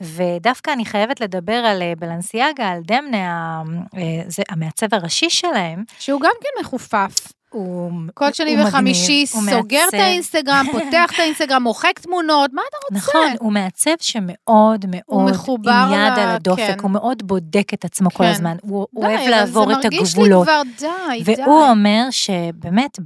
ודווקא 0.00 0.70
אני 0.70 0.84
חייבת 0.84 1.20
לדבר 1.20 1.52
על 1.52 1.82
אה, 1.82 1.92
בלנסיאגה, 1.98 2.68
על 2.68 2.80
דמנה, 2.86 3.62
אה, 3.96 4.02
זה 4.26 4.42
המעצב 4.48 4.86
הראשי 4.92 5.30
שלהם, 5.30 5.84
שהוא 5.98 6.20
גם 6.20 6.32
כן 6.40 6.60
מחופף. 6.60 7.14
הוא 7.54 7.92
כל 8.14 8.32
שני 8.32 8.50
הוא 8.50 8.58
מגניב, 8.58 8.68
וחמישי 8.68 9.26
סוגר 9.26 9.84
את 9.88 9.94
האינסטגרם, 9.94 10.66
פותח 10.72 11.10
את 11.14 11.18
האינסטגרם, 11.18 11.62
מוחק 11.62 11.98
תמונות, 11.98 12.50
מה 12.52 12.62
אתה 12.68 12.76
רוצה? 12.84 13.08
נכון, 13.08 13.36
הוא 13.40 13.52
מעצב 13.52 13.90
שמאוד 14.00 14.86
מאוד 14.88 15.34
עם 15.66 15.92
יד 15.92 16.18
על 16.18 16.28
הדופק, 16.28 16.62
כן. 16.66 16.76
הוא 16.82 16.90
מאוד 16.90 17.22
בודק 17.22 17.74
את 17.74 17.84
עצמו 17.84 18.10
כל 18.10 18.24
כן. 18.24 18.30
הזמן, 18.30 18.56
הוא 18.62 18.86
די, 18.94 19.00
אוהב 19.00 19.28
לעבור 19.28 19.72
את 19.72 19.82
זה 19.82 19.88
מרגיש 19.88 20.14
הגבולות. 20.14 20.46
לי 20.46 20.52
כבר 20.52 20.62
די, 20.78 21.22
די. 21.24 21.42
והוא 21.44 21.64
אומר 21.64 22.06
שבאמת 22.10 22.98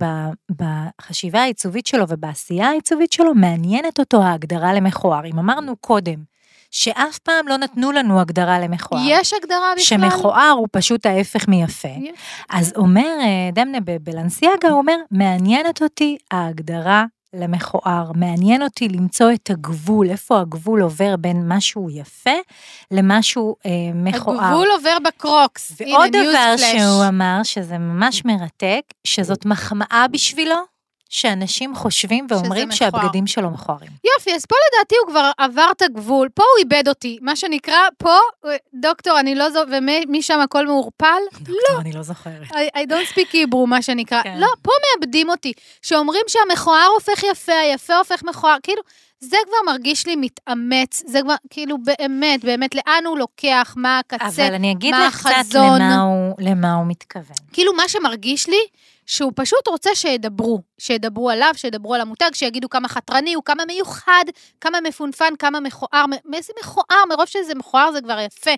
בחשיבה 0.56 1.42
העיצובית 1.42 1.86
שלו 1.86 2.04
ובעשייה 2.08 2.68
העיצובית 2.68 3.12
שלו 3.12 3.34
מעניינת 3.34 3.98
אותו 3.98 4.22
ההגדרה 4.22 4.74
למכוער. 4.74 5.26
אם 5.26 5.38
אמרנו 5.38 5.76
קודם 5.76 6.37
שאף 6.70 7.18
פעם 7.18 7.48
לא 7.48 7.56
נתנו 7.56 7.92
לנו 7.92 8.20
הגדרה 8.20 8.58
למכוער. 8.60 9.02
יש 9.06 9.32
הגדרה 9.42 9.72
בכלל? 9.76 9.84
שמכוער 9.84 10.50
הוא 10.50 10.68
פשוט 10.72 11.06
ההפך 11.06 11.48
מיפה. 11.48 11.88
יש. 11.88 12.10
אז 12.50 12.72
אומר 12.76 13.16
אה, 13.20 13.50
דמנה 13.52 13.78
ב- 13.80 13.96
בלנסיאגה, 14.00 14.68
הוא 14.68 14.78
אומר, 14.78 14.96
מעניינת 15.10 15.82
אותי 15.82 16.16
ההגדרה 16.30 17.04
למכוער, 17.34 18.10
מעניין 18.14 18.62
אותי 18.62 18.88
למצוא 18.88 19.32
את 19.32 19.50
הגבול, 19.50 20.10
איפה 20.10 20.40
הגבול 20.40 20.82
עובר 20.82 21.16
בין 21.16 21.44
משהו 21.52 21.90
יפה 21.90 22.30
למשהו 22.90 23.56
אה, 23.66 23.70
מכוער. 23.94 24.44
הגבול 24.44 24.68
עובר 24.76 24.96
בקרוקס. 25.04 25.72
ועוד 25.80 26.16
הנה, 26.16 26.24
דבר. 26.30 26.56
שהוא 26.56 27.08
אמר, 27.08 27.40
שזה 27.42 27.78
ממש 27.78 28.24
מרתק, 28.24 28.80
שזאת 29.06 29.46
מחמאה 29.46 30.06
בשבילו, 30.10 30.54
שאנשים 31.08 31.74
חושבים 31.74 32.26
ואומרים. 32.30 32.72
שהבגדים 32.72 33.26
שלו 33.26 33.50
מכוערים. 33.50 33.90
יופי, 34.14 34.34
אז 34.34 34.46
פה 34.46 34.54
לדעתי 34.68 34.94
הוא 35.04 35.10
כבר 35.10 35.30
עבר 35.38 35.68
את 35.76 35.82
הגבול, 35.82 36.28
פה 36.34 36.42
הוא 36.42 36.64
איבד 36.64 36.88
אותי, 36.88 37.18
מה 37.22 37.36
שנקרא, 37.36 37.78
פה, 37.98 38.16
אה, 38.46 38.56
דוקטור, 38.74 39.20
אני 39.20 39.34
לא 39.34 39.50
זו, 39.50 39.60
ומשם 39.70 40.40
הכל 40.40 40.66
מעורפל, 40.66 41.20
לא. 41.48 41.80
אני 41.80 41.92
לא 41.92 42.02
זוכרת. 42.02 42.42
I, 42.50 42.78
I 42.78 42.90
don't 42.90 43.12
speak 43.14 43.32
Hebrew, 43.32 43.66
מה 43.66 43.82
שנקרא. 43.82 44.22
כן. 44.22 44.38
לא, 44.38 44.46
פה 44.62 44.70
מאבדים 44.94 45.30
אותי. 45.30 45.52
שאומרים 45.82 46.22
שהמכוער 46.28 46.88
הופך 46.94 47.22
יפה, 47.22 47.52
היפה 47.52 47.96
הופך 47.96 48.22
מכוער, 48.22 48.56
כאילו, 48.62 48.82
זה 49.20 49.36
כבר 49.46 49.72
מרגיש 49.72 50.06
לי 50.06 50.16
מתאמץ, 50.16 51.02
זה 51.06 51.20
כבר, 51.22 51.34
כאילו, 51.50 51.76
באמת, 51.78 52.44
באמת, 52.44 52.74
לאן 52.74 53.06
הוא 53.06 53.18
לוקח, 53.18 53.74
מה 53.76 53.98
הקצה, 53.98 54.46
אבל 54.46 54.54
אני 54.54 54.72
אגיד 54.72 54.90
מה 54.94 55.06
לך 55.06 55.18
קצת 55.20 55.30
החזון. 55.30 55.80
למה 55.80 56.00
הוא, 56.00 56.34
למה 56.38 56.74
הוא 56.74 56.86
מתכוון. 56.86 57.36
כאילו, 57.52 57.72
מה 57.72 57.88
שמרגיש 57.88 58.48
לי, 58.48 58.60
שהוא 59.08 59.32
פשוט 59.34 59.68
רוצה 59.68 59.94
שידברו, 59.94 60.60
שידברו 60.78 61.30
עליו, 61.30 61.52
שידברו 61.56 61.94
על 61.94 62.00
המותג, 62.00 62.30
שיגידו 62.34 62.68
כמה 62.68 62.88
חתרני 62.88 63.34
הוא, 63.34 63.44
כמה 63.44 63.64
מיוחד, 63.64 64.24
כמה 64.60 64.78
מפונפן, 64.80 65.32
כמה 65.38 65.60
מכוער, 65.60 66.04
מאיזה 66.24 66.52
מכוער, 66.60 67.04
מרוב 67.08 67.26
שזה 67.26 67.54
מכוער 67.54 67.92
זה 67.92 68.00
כבר 68.00 68.18
יפה. 68.20 68.50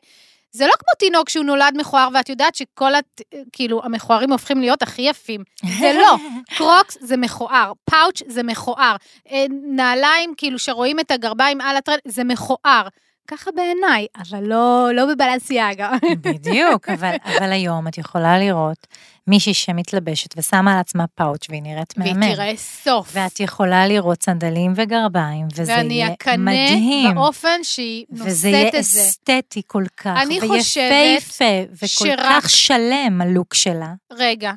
זה 0.53 0.67
לא 0.67 0.73
כמו 0.73 0.95
תינוק 0.99 1.29
שהוא 1.29 1.45
נולד 1.45 1.75
מכוער, 1.77 2.09
ואת 2.15 2.29
יודעת 2.29 2.55
שכל, 2.55 2.95
הת... 2.95 3.21
כאילו, 3.53 3.81
המכוערים 3.85 4.33
הופכים 4.33 4.61
להיות 4.61 4.83
הכי 4.83 5.03
יפים. 5.03 5.45
זה 5.79 5.93
לא. 6.03 6.17
קרוקס 6.57 6.99
זה 7.01 7.17
מכוער, 7.17 7.73
פאוץ' 7.85 8.23
זה 8.27 8.43
מכוער, 8.43 8.97
אה, 9.31 9.45
נעליים, 9.51 10.35
כאילו, 10.37 10.59
שרואים 10.59 11.01
את 11.01 11.11
הגרביים 11.11 11.61
על 11.61 11.77
הטרנד, 11.77 12.01
זה 12.05 12.25
מכוער. 12.25 12.89
ככה 13.31 13.51
בעיניי, 13.57 14.07
אבל 14.19 14.43
לא, 14.43 14.89
לא 14.95 15.07
בבלנסיאגה. 15.15 15.91
בדיוק, 16.21 16.89
אבל, 16.89 17.15
אבל 17.39 17.53
היום 17.53 17.89
את 17.89 17.99
יכולה 17.99 18.39
לראות 18.39 18.87
מישהי 19.27 19.55
שמתלבשת 19.55 20.35
ושמה 20.39 20.73
על 20.73 20.79
עצמה 20.79 21.05
פאוץ' 21.15 21.47
והיא 21.49 21.63
נראית 21.63 21.95
והיא 21.97 22.15
מהמם. 22.15 22.35
תראה 22.35 22.53
סוף. 22.57 23.11
ואת 23.13 23.41
יכולה 23.41 23.87
לראות 23.87 24.23
סנדלים 24.23 24.73
וגרביים, 24.77 25.47
וזה 25.57 25.73
ואני 25.77 25.95
יהיה 25.95 26.13
אקנא 26.13 26.37
מדהים. 26.37 27.15
באופן 27.15 27.61
שהיא 27.63 28.05
וזה 28.13 28.49
יהיה 28.49 28.65
נושאת 28.65 28.75
את 28.79 28.85
זה. 28.85 29.01
אסתטי 29.01 29.63
כל 29.67 29.85
כך, 29.97 30.19
ויפהפה, 30.29 31.45
וכל 31.73 31.87
שרק- 31.87 32.43
כך 32.43 32.51
שלם 32.51 33.21
הלוק 33.21 33.55
שלה. 33.55 33.93
רגע, 34.13 34.53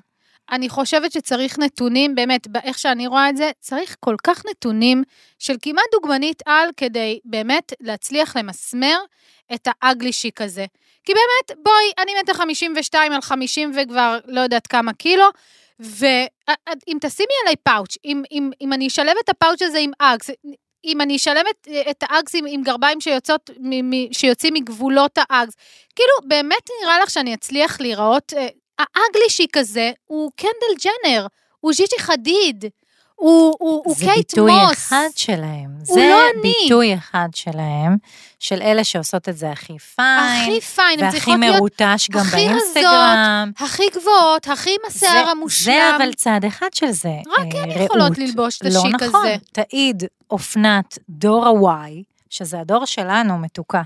אני 0.51 0.69
חושבת 0.69 1.11
שצריך 1.11 1.59
נתונים, 1.59 2.15
באמת, 2.15 2.47
איך 2.63 2.79
שאני 2.79 3.07
רואה 3.07 3.29
את 3.29 3.37
זה, 3.37 3.51
צריך 3.59 3.95
כל 3.99 4.15
כך 4.23 4.43
נתונים 4.49 5.03
של 5.39 5.55
כמעט 5.61 5.85
דוגמנית 5.91 6.41
על 6.45 6.69
כדי 6.77 7.19
באמת 7.25 7.73
להצליח 7.79 8.37
למסמר 8.37 8.97
את 9.53 9.67
האגלי 9.67 10.13
שיק 10.13 10.41
הזה. 10.41 10.65
כי 11.05 11.13
באמת, 11.13 11.63
בואי, 11.63 11.91
אני 12.03 12.11
מטר 12.21 12.33
52 12.33 13.11
על 13.11 13.21
50 13.21 13.71
וכבר 13.75 14.17
לא 14.25 14.41
יודעת 14.41 14.67
כמה 14.67 14.93
קילו, 14.93 15.25
ואם 15.79 16.97
תשימי 17.01 17.33
עליי 17.43 17.55
פאוץ', 17.63 17.97
אם, 18.05 18.23
אם, 18.31 18.51
אם 18.61 18.73
אני 18.73 18.87
אשלב 18.87 19.15
את 19.23 19.29
הפאוץ' 19.29 19.61
הזה 19.61 19.79
עם 19.79 19.91
אגס, 19.99 20.29
אם 20.85 21.01
אני 21.01 21.15
אשלם 21.15 21.45
את, 21.49 21.67
את 21.89 22.03
האגס 22.03 22.35
עם, 22.35 22.45
עם 22.47 22.63
גרביים 22.63 23.01
שיוצאות, 23.01 23.49
מ, 23.59 23.89
מ, 23.89 24.13
שיוצאים 24.13 24.53
מגבולות 24.53 25.17
האגס, 25.17 25.53
כאילו, 25.95 26.29
באמת 26.29 26.69
נראה 26.81 26.99
לך 26.99 27.09
שאני 27.09 27.33
אצליח 27.33 27.81
להיראות... 27.81 28.33
אה, 28.37 28.47
האגלי 28.79 29.29
שיק 29.29 29.57
הזה 29.57 29.91
הוא 30.05 30.31
קנדל 30.35 30.83
ג'נר, 30.85 31.27
הוא 31.59 31.73
ז'יז'י 31.73 31.95
חדיד, 31.99 32.65
הוא, 33.15 33.55
הוא, 33.59 33.81
הוא 33.85 33.95
זה 33.97 34.05
קייט 34.05 34.29
ביטוי 34.33 34.51
מוס. 34.51 34.71
אחד 34.71 35.07
שלהם. 35.15 35.69
הוא 35.87 35.95
זה 35.95 36.07
לא 36.09 36.21
אני. 36.33 36.53
ביטוי 36.63 36.93
אחד 36.95 37.29
שלהם, 37.35 37.95
של 38.39 38.61
אלה 38.61 38.83
שעושות 38.83 39.29
את 39.29 39.37
זה 39.37 39.51
הכי 39.51 39.79
פיין, 39.79 40.19
הכי 40.43 40.61
פיין, 40.61 40.99
הן 40.99 41.05
והכי 41.05 41.17
צריכות 41.17 41.39
להיות 41.39 41.55
מרוטש 41.55 42.09
גם 42.09 42.19
הכי 42.21 42.35
באינסטגרם. 42.35 43.51
הכי 43.59 43.83
גבוהות, 43.95 44.47
הכי 44.47 44.69
עם 44.69 44.77
השיער 44.87 45.25
זה- 45.25 45.31
המושלם. 45.31 45.73
זה 45.73 45.95
אבל 45.95 46.13
צד 46.13 46.39
אחד 46.47 46.67
של 46.73 46.91
זה. 46.91 47.09
רק 47.37 47.55
אה, 47.55 47.63
הן 47.63 47.69
יכולות 47.69 48.01
רעות. 48.01 48.17
ללבוש 48.17 48.57
את 48.57 48.63
לא 48.73 48.79
השיק 48.79 48.95
נכון, 49.03 49.21
הזה. 49.25 49.35
תעיד 49.51 50.03
אופנת 50.31 50.97
דור 51.09 51.69
ה-Y, 51.69 52.03
שזה 52.29 52.59
הדור 52.59 52.85
שלנו, 52.85 53.37
מתוקה, 53.37 53.81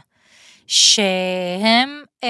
שהם, 0.67 2.03
אה, 2.23 2.29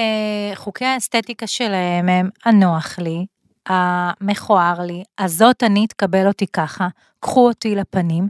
חוקי 0.54 0.84
האסתטיקה 0.84 1.46
שלהם 1.46 2.08
הם 2.08 2.28
הנוח 2.44 2.98
לי, 2.98 3.26
המכוער 3.66 4.80
לי, 4.80 5.02
הזאת 5.18 5.62
אני 5.62 5.86
תקבל 5.86 6.26
אותי 6.28 6.46
ככה, 6.52 6.88
קחו 7.20 7.48
אותי 7.48 7.74
לפנים. 7.74 8.28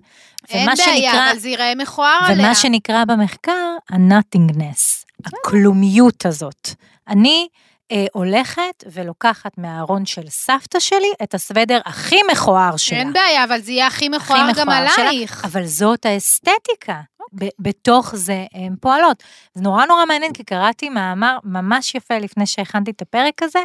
אין 0.48 0.62
ומה 0.68 0.72
בעיה, 0.76 0.94
שנקרא- 1.12 1.30
אבל 1.30 1.38
זה 1.38 1.48
ייראה 1.48 1.74
מכוער 1.74 2.18
עליה. 2.24 2.44
ומה 2.46 2.54
שנקרא 2.54 3.04
במחקר 3.04 3.76
ה-nothingness, 3.90 5.04
הכלומיות 5.24 6.26
הזאת. 6.26 6.68
אני 7.08 7.48
אה, 7.92 8.06
הולכת 8.12 8.84
ולוקחת 8.92 9.58
מהארון 9.58 10.06
של 10.06 10.28
סבתא 10.28 10.80
שלי 10.80 11.12
את 11.22 11.34
הסוודר 11.34 11.80
הכי 11.84 12.16
מכוער 12.32 12.76
שלה. 12.76 12.98
אין 12.98 13.12
בעיה, 13.12 13.44
אבל 13.44 13.60
זה 13.60 13.72
יהיה 13.72 13.86
הכי 13.86 14.08
מכוער 14.08 14.40
גם 14.40 14.68
מכוער 14.68 14.88
שלה, 14.96 15.08
עלייך. 15.08 15.44
אבל 15.44 15.66
זאת 15.66 16.06
האסתטיקה. 16.06 17.00
ב- 17.34 17.48
בתוך 17.58 18.16
זה 18.16 18.46
הן 18.54 18.74
פועלות. 18.80 19.22
זה 19.54 19.62
נורא 19.62 19.86
נורא 19.86 20.04
מעניין, 20.06 20.32
כי 20.32 20.44
קראתי 20.44 20.88
מאמר 20.88 21.38
ממש 21.44 21.94
יפה 21.94 22.18
לפני 22.18 22.46
שהכנתי 22.46 22.90
את 22.90 23.02
הפרק 23.02 23.42
הזה, 23.42 23.58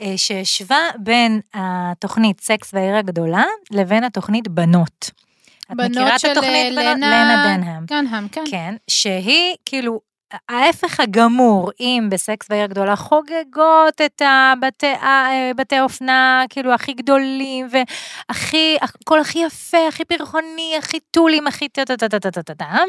אה, 0.00 0.12
שהשווה 0.16 0.90
בין 0.98 1.40
התוכנית 1.54 2.40
סקס 2.40 2.74
והעיר 2.74 2.96
הגדולה 2.96 3.44
לבין 3.70 4.04
התוכנית 4.04 4.48
בנות. 4.48 5.10
את 5.66 5.70
מכירה 5.70 5.88
בנות 5.88 6.12
את 6.14 6.20
של 6.20 6.30
התוכנית 6.30 6.78
אה, 6.78 6.94
בנות? 6.94 6.96
לנה 6.96 7.56
דנהאם. 7.56 7.84
גנהאם, 7.84 8.28
כן. 8.28 8.44
כן, 8.50 8.74
שהיא 8.88 9.54
כאילו 9.64 10.00
ההפך 10.48 11.00
הגמור, 11.00 11.70
אם 11.80 12.08
בסקס 12.10 12.48
בעיר 12.48 12.64
הגדולה 12.64 12.96
חוגגות 12.96 14.00
את 14.06 14.22
הבתי 14.24 15.76
אה, 15.76 15.82
אופנה, 15.82 16.44
כאילו 16.50 16.72
הכי 16.72 16.92
גדולים, 16.92 17.68
והכי, 17.70 18.76
הכל 18.82 19.20
הכי 19.20 19.38
יפה, 19.38 19.88
הכי 19.88 20.04
פרחוני, 20.04 20.74
הכי 20.78 21.00
טולים, 21.10 21.46
הכי 21.46 21.68
טה-טה-טה-טה-טה-טה. 21.68 22.84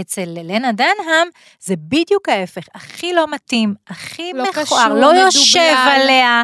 אצל 0.00 0.24
לנה 0.26 0.72
דנהאם 0.72 1.28
זה 1.60 1.74
בדיוק 1.78 2.28
ההפך, 2.28 2.62
הכי 2.74 3.12
לא 3.12 3.26
מתאים, 3.30 3.74
הכי 3.88 4.32
לא 4.34 4.44
מכוער, 4.44 4.94
לא 4.94 5.06
יושב 5.06 5.60
מדובלל. 5.60 6.02
עליה, 6.02 6.42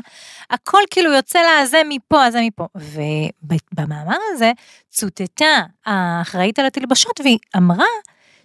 הכל 0.51 0.81
כאילו 0.91 1.13
יוצא 1.13 1.39
לה 1.39 1.67
זה 1.67 1.83
מפה, 1.89 2.31
זה 2.31 2.41
מפה. 2.41 2.67
ובמאמר 2.75 4.17
הזה 4.35 4.53
צוטטה 4.89 5.63
האחראית 5.87 6.59
על 6.59 6.67
התלבשות 6.67 7.21
והיא 7.21 7.39
אמרה 7.57 7.87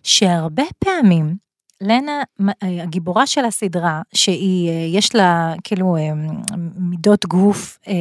שהרבה 0.03 0.63
פעמים 0.79 1.42
לנה, 1.83 2.23
הגיבורה 2.61 3.27
של 3.27 3.45
הסדרה, 3.45 4.01
שהיא, 4.13 4.69
אה, 4.69 4.73
יש 4.99 5.15
לה 5.15 5.53
כאילו 5.63 5.97
אה, 5.97 6.01
מידות 6.77 7.25
גוף 7.25 7.79
אה, 7.87 7.93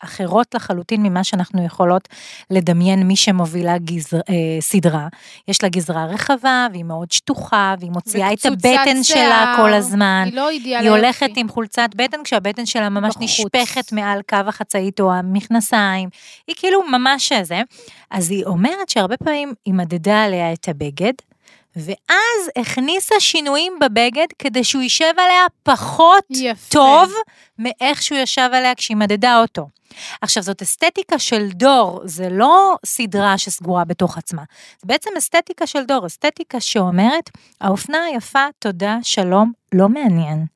אחרות 0.00 0.54
לחלוטין 0.54 1.02
ממה 1.02 1.24
שאנחנו 1.24 1.64
יכולות 1.64 2.08
לדמיין 2.50 3.02
מי 3.02 3.16
שמובילה 3.16 3.78
גזר, 3.78 4.16
אה, 4.28 4.60
סדרה. 4.60 5.08
יש 5.48 5.62
לה 5.62 5.68
גזרה 5.68 6.06
רחבה, 6.06 6.66
והיא 6.72 6.84
מאוד 6.84 7.12
שטוחה, 7.12 7.74
והיא 7.80 7.90
מוציאה 7.90 8.32
את 8.32 8.46
הבטן 8.46 9.02
שלה 9.02 9.02
שיער. 9.02 9.56
כל 9.56 9.72
הזמן. 9.72 10.22
היא 10.26 10.34
לא 10.36 10.50
אידיאל 10.50 10.80
היא 10.80 10.90
הולכת. 10.90 11.30
עם 11.36 11.48
חולצת 11.48 11.88
בטן, 11.96 12.18
כשהבטן 12.24 12.66
שלה 12.66 12.88
ממש 12.88 13.14
בחוץ. 13.14 13.22
נשפכת 13.22 13.92
מעל 13.92 14.22
קו 14.28 14.36
החצאית 14.46 15.00
או 15.00 15.12
המכנסיים. 15.12 16.08
היא 16.46 16.56
כאילו 16.58 16.82
ממש 16.92 17.32
זה. 17.42 17.62
אז 18.10 18.30
היא 18.30 18.44
אומרת 18.44 18.88
שהרבה 18.88 19.16
פעמים 19.16 19.54
היא 19.64 19.74
מדדה 19.74 20.24
עליה 20.24 20.52
את 20.52 20.68
הבגד, 20.68 21.12
ואז 21.76 22.50
הכניסה 22.58 23.14
שינויים 23.18 23.78
בבגד 23.80 24.26
כדי 24.38 24.64
שהוא 24.64 24.82
יישב 24.82 25.12
עליה 25.16 25.46
פחות 25.62 26.24
יפה. 26.30 26.70
טוב 26.70 27.12
מאיך 27.58 28.02
שהוא 28.02 28.18
ישב 28.18 28.48
עליה 28.52 28.74
כשהיא 28.74 28.96
מדדה 28.96 29.40
אותו. 29.40 29.68
עכשיו, 30.20 30.42
זאת 30.42 30.62
אסתטיקה 30.62 31.18
של 31.18 31.48
דור, 31.48 32.00
זה 32.04 32.28
לא 32.30 32.76
סדרה 32.86 33.38
שסגורה 33.38 33.84
בתוך 33.84 34.18
עצמה. 34.18 34.42
זה 34.82 34.86
בעצם 34.86 35.10
אסתטיקה 35.18 35.66
של 35.66 35.84
דור, 35.84 36.06
אסתטיקה 36.06 36.60
שאומרת, 36.60 37.30
האופנה 37.60 38.04
היפה, 38.04 38.46
תודה, 38.58 38.98
שלום, 39.02 39.52
לא 39.74 39.88
מעניין. 39.88 40.46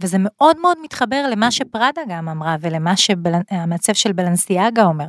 וזה 0.00 0.16
מאוד 0.20 0.60
מאוד 0.60 0.76
מתחבר 0.82 1.26
למה 1.30 1.50
שפראדה 1.50 2.00
גם 2.08 2.28
אמרה 2.28 2.56
ולמה 2.60 2.96
שהמעצב 2.96 3.92
של 3.92 4.12
בלנסיאגה 4.12 4.84
אומר. 4.84 5.06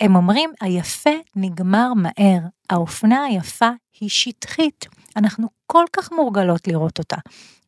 הם 0.00 0.16
אומרים, 0.16 0.50
היפה 0.60 1.10
נגמר 1.36 1.88
מהר, 1.96 2.40
האופנה 2.70 3.24
היפה 3.24 3.70
היא 4.00 4.08
שטחית. 4.08 4.86
אנחנו 5.16 5.48
כל 5.66 5.84
כך 5.92 6.12
מורגלות 6.12 6.68
לראות 6.68 6.98
אותה. 6.98 7.16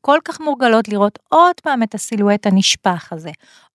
כל 0.00 0.18
כך 0.25 0.40
מורגלות 0.40 0.88
לראות 0.88 1.18
עוד 1.28 1.61
פעם 1.62 1.82
את 1.82 1.94
הסילואט 1.94 2.46
הנשפך 2.46 3.12
הזה, 3.12 3.30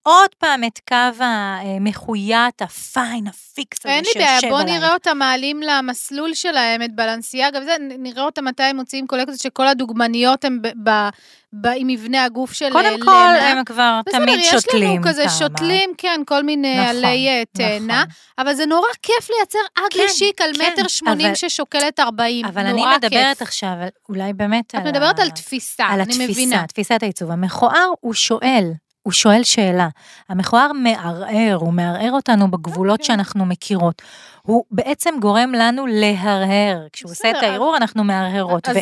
עוד 0.08 0.30
פעם 0.38 0.64
את 0.64 0.80
קו 0.88 1.24
המחויט, 1.24 2.62
הפיין, 2.62 3.28
הפיקס 3.28 3.78
הזה 3.86 3.94
אין 3.94 4.04
לי 4.04 4.10
שיושב 4.14 4.26
בעיה, 4.42 4.52
בוא 4.52 4.60
עליי. 4.62 4.78
נראה 4.78 4.94
אותם 4.94 5.18
מעלים 5.18 5.62
למסלול 5.62 6.34
שלהם 6.34 6.82
את 6.84 6.96
בלנסיאגה 6.96 7.60
וזה, 7.62 7.72
נראה 8.00 8.24
אותם 8.24 8.46
מתי 8.46 8.64
הם 8.64 8.76
מוציאים 8.76 9.08
קולקציות 9.08 9.40
שכל 9.40 9.68
הדוגמניות 9.68 10.46
הם 10.46 10.60
ב- 10.62 10.90
ב- 10.90 11.10
ב- 11.54 11.68
עם 11.76 11.88
מבנה 11.88 12.24
הגוף 12.24 12.54
של 12.54 12.66
אה, 12.66 12.72
קודם 12.72 13.00
כל, 13.06 13.12
לנה. 13.38 13.50
הם 13.52 13.64
כבר 13.66 14.00
בסדר, 14.06 14.20
תמיד 14.26 14.40
יש 14.40 14.52
שותלים 14.52 14.92
לנו 15.02 15.08
כזה 15.08 15.22
כמה. 15.24 15.32
שותלים, 15.32 15.90
כן, 15.98 16.22
כל 16.26 16.44
מיני 16.44 16.76
נכון, 16.78 16.90
עלי 16.90 17.44
תאנה, 17.58 18.04
אבל 18.38 18.54
זה 18.54 18.66
נורא 18.66 18.88
כיף 19.02 19.30
לייצר 19.38 19.60
ugly 19.78 20.08
כן, 20.08 20.14
chic 20.14 20.42
על 20.42 20.52
כן, 20.58 20.72
מטר 20.74 20.88
שמונים 20.88 21.26
אבל- 21.26 21.36
ששוקלת 21.36 22.00
40, 22.00 22.46
אבל 22.46 22.62
אני 22.66 22.74
נורא 22.82 22.96
מדברת 22.98 23.38
כיף. 23.38 23.42
עכשיו, 23.42 23.70
על- 23.82 23.88
אולי 24.10 24.34
באמת 24.34 24.66
את 24.68 24.76
על 24.76 24.84
מדברת 24.84 25.20
ה- 25.20 25.22
על 25.22 25.30
תפיסה, 25.30 25.84
על 25.86 25.94
אני 25.94 26.02
התפיסה, 26.02 26.32
מבינה. 26.32 26.68
תפיסת 26.68 26.98
העיצוב. 27.04 27.32
המכוער 27.32 27.88
הוא 28.00 28.14
שואל, 28.14 28.72
הוא 29.08 29.14
שואל 29.14 29.44
שאלה. 29.44 29.88
המכוער 30.30 30.72
מערער, 30.74 31.58
הוא 31.60 31.74
מערער 31.74 32.12
אותנו 32.12 32.52
בגבולות 32.52 33.00
אוקיי. 33.00 33.06
שאנחנו 33.06 33.46
מכירות. 33.46 34.02
הוא 34.42 34.64
בעצם 34.72 35.16
גורם 35.22 35.52
לנו 35.56 35.86
להרהר. 35.88 36.88
כשהוא 36.94 37.12
עושה 37.12 37.30
את 37.30 37.44
הערעור, 37.44 37.78
אנחנו 37.78 38.04
מהרהרות. 38.04 38.70
אז- 38.70 38.76
ו- 38.76 38.80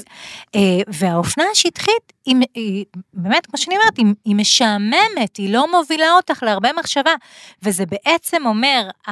אה, 0.55 0.59
והאופנה 0.87 1.43
השטחית, 1.51 2.13
היא, 2.25 2.35
היא 2.55 2.85
באמת, 3.13 3.45
כמו 3.45 3.57
שאני 3.57 3.77
אומרת, 3.77 3.97
היא, 3.97 4.05
היא 4.25 4.35
משעממת, 4.35 5.37
היא 5.37 5.53
לא 5.53 5.71
מובילה 5.71 6.11
אותך 6.11 6.43
להרבה 6.43 6.69
מחשבה. 6.79 7.11
וזה 7.63 7.83
בעצם 7.85 8.45
אומר, 8.45 8.89
ה- 9.07 9.11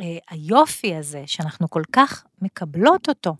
אה, 0.00 0.06
היופי 0.30 0.94
הזה, 0.96 1.22
שאנחנו 1.26 1.70
כל 1.70 1.82
כך 1.92 2.24
מקבלות 2.42 3.08
אותו, 3.08 3.34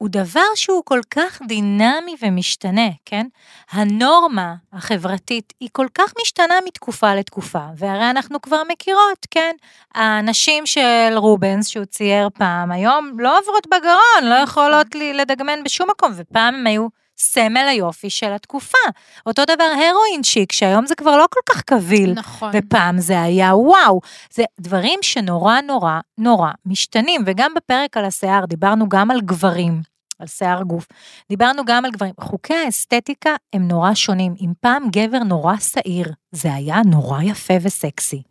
הוא 0.00 0.08
דבר 0.08 0.54
שהוא 0.54 0.82
כל 0.84 1.00
כך 1.10 1.42
דינמי 1.48 2.16
ומשתנה, 2.22 2.88
כן? 3.04 3.26
הנורמה 3.70 4.54
החברתית 4.72 5.52
היא 5.60 5.68
כל 5.72 5.86
כך 5.94 6.12
משתנה 6.22 6.54
מתקופה 6.66 7.14
לתקופה, 7.14 7.64
והרי 7.76 8.10
אנחנו 8.10 8.40
כבר 8.42 8.62
מכירות, 8.68 9.26
כן? 9.30 9.56
הנשים 9.94 10.66
של 10.66 11.12
רובנס 11.16 11.68
שהוא 11.68 11.84
צייר 11.84 12.28
פעם, 12.34 12.72
היום 12.72 13.12
לא 13.18 13.38
עוברות 13.38 13.66
בגרון, 13.66 14.30
לא 14.30 14.34
יכולות 14.34 14.94
לי 14.94 15.14
לדגמן 15.14 15.64
בשום 15.64 15.90
מקום, 15.90 16.12
ופעם 16.16 16.54
הם 16.54 16.66
היו 16.66 16.88
סמל 17.20 17.66
היופי 17.68 18.10
של 18.10 18.32
התקופה. 18.32 18.78
אותו 19.26 19.44
דבר 19.44 19.64
הרואין 19.64 20.22
שיק, 20.22 20.52
שהיום 20.52 20.86
זה 20.86 20.94
כבר 20.94 21.16
לא 21.16 21.26
כל 21.30 21.40
כך 21.54 21.62
קביל. 21.62 22.12
נכון. 22.12 22.50
ופעם 22.54 22.98
זה 22.98 23.22
היה 23.22 23.56
וואו. 23.56 24.00
זה 24.30 24.44
דברים 24.60 24.98
שנורא 25.02 25.60
נורא 25.60 26.00
נורא 26.18 26.50
משתנים, 26.66 27.22
וגם 27.26 27.54
בפרק 27.54 27.96
על 27.96 28.04
השיער 28.04 28.44
דיברנו 28.44 28.88
גם 28.88 29.10
על 29.10 29.20
גברים, 29.20 29.89
על 30.20 30.26
שיער 30.26 30.62
גוף. 30.62 30.86
דיברנו 31.28 31.64
גם 31.64 31.84
על 31.84 31.90
גברים. 31.90 32.14
חוקי 32.20 32.54
האסתטיקה 32.54 33.30
הם 33.52 33.68
נורא 33.68 33.94
שונים. 33.94 34.34
אם 34.40 34.52
פעם 34.60 34.82
גבר 34.92 35.18
נורא 35.18 35.56
שעיר, 35.56 36.12
זה 36.32 36.54
היה 36.54 36.80
נורא 36.86 37.22
יפה 37.22 37.54
וסקסי. 37.62 38.22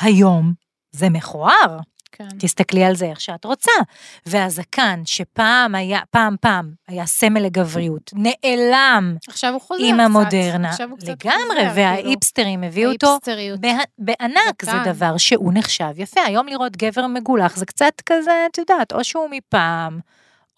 היום 0.00 0.52
זה 0.92 1.08
מכוער. 1.10 1.78
כן. 2.12 2.28
תסתכלי 2.38 2.84
על 2.84 2.96
זה 2.96 3.06
איך 3.06 3.20
שאת 3.20 3.44
רוצה. 3.44 3.70
והזקן, 4.26 5.02
שפעם 5.04 5.74
היה, 5.74 6.00
פעם 6.10 6.36
פעם, 6.40 6.72
היה 6.88 7.06
סמל 7.06 7.40
לגבריות, 7.40 8.10
נעלם 8.14 9.16
עכשיו 9.28 9.52
הוא 9.52 9.60
חוזר 9.60 9.84
עם 9.84 9.94
קצת. 9.94 10.04
המודרנה. 10.04 10.68
עכשיו 10.70 10.90
הוא 10.90 10.98
קצת 10.98 11.08
לגמרי, 11.08 11.38
חוזר, 11.48 11.56
כאילו. 11.58 11.74
וההיפסטרים 11.76 12.62
הביאו 12.64 12.92
אותו. 12.92 13.18
בה- 13.60 13.68
בענק, 13.98 14.64
זה 14.64 14.70
זקן. 14.70 14.92
דבר 14.92 15.16
שהוא 15.16 15.52
נחשב 15.54 15.90
יפה. 15.96 16.20
היום 16.26 16.46
לראות 16.46 16.76
גבר 16.76 17.06
מגולח 17.06 17.56
זה 17.56 17.66
קצת 17.66 17.92
כזה, 18.06 18.46
את 18.52 18.58
יודעת, 18.58 18.92
או 18.92 19.04
שהוא 19.04 19.28
מפעם, 19.30 20.00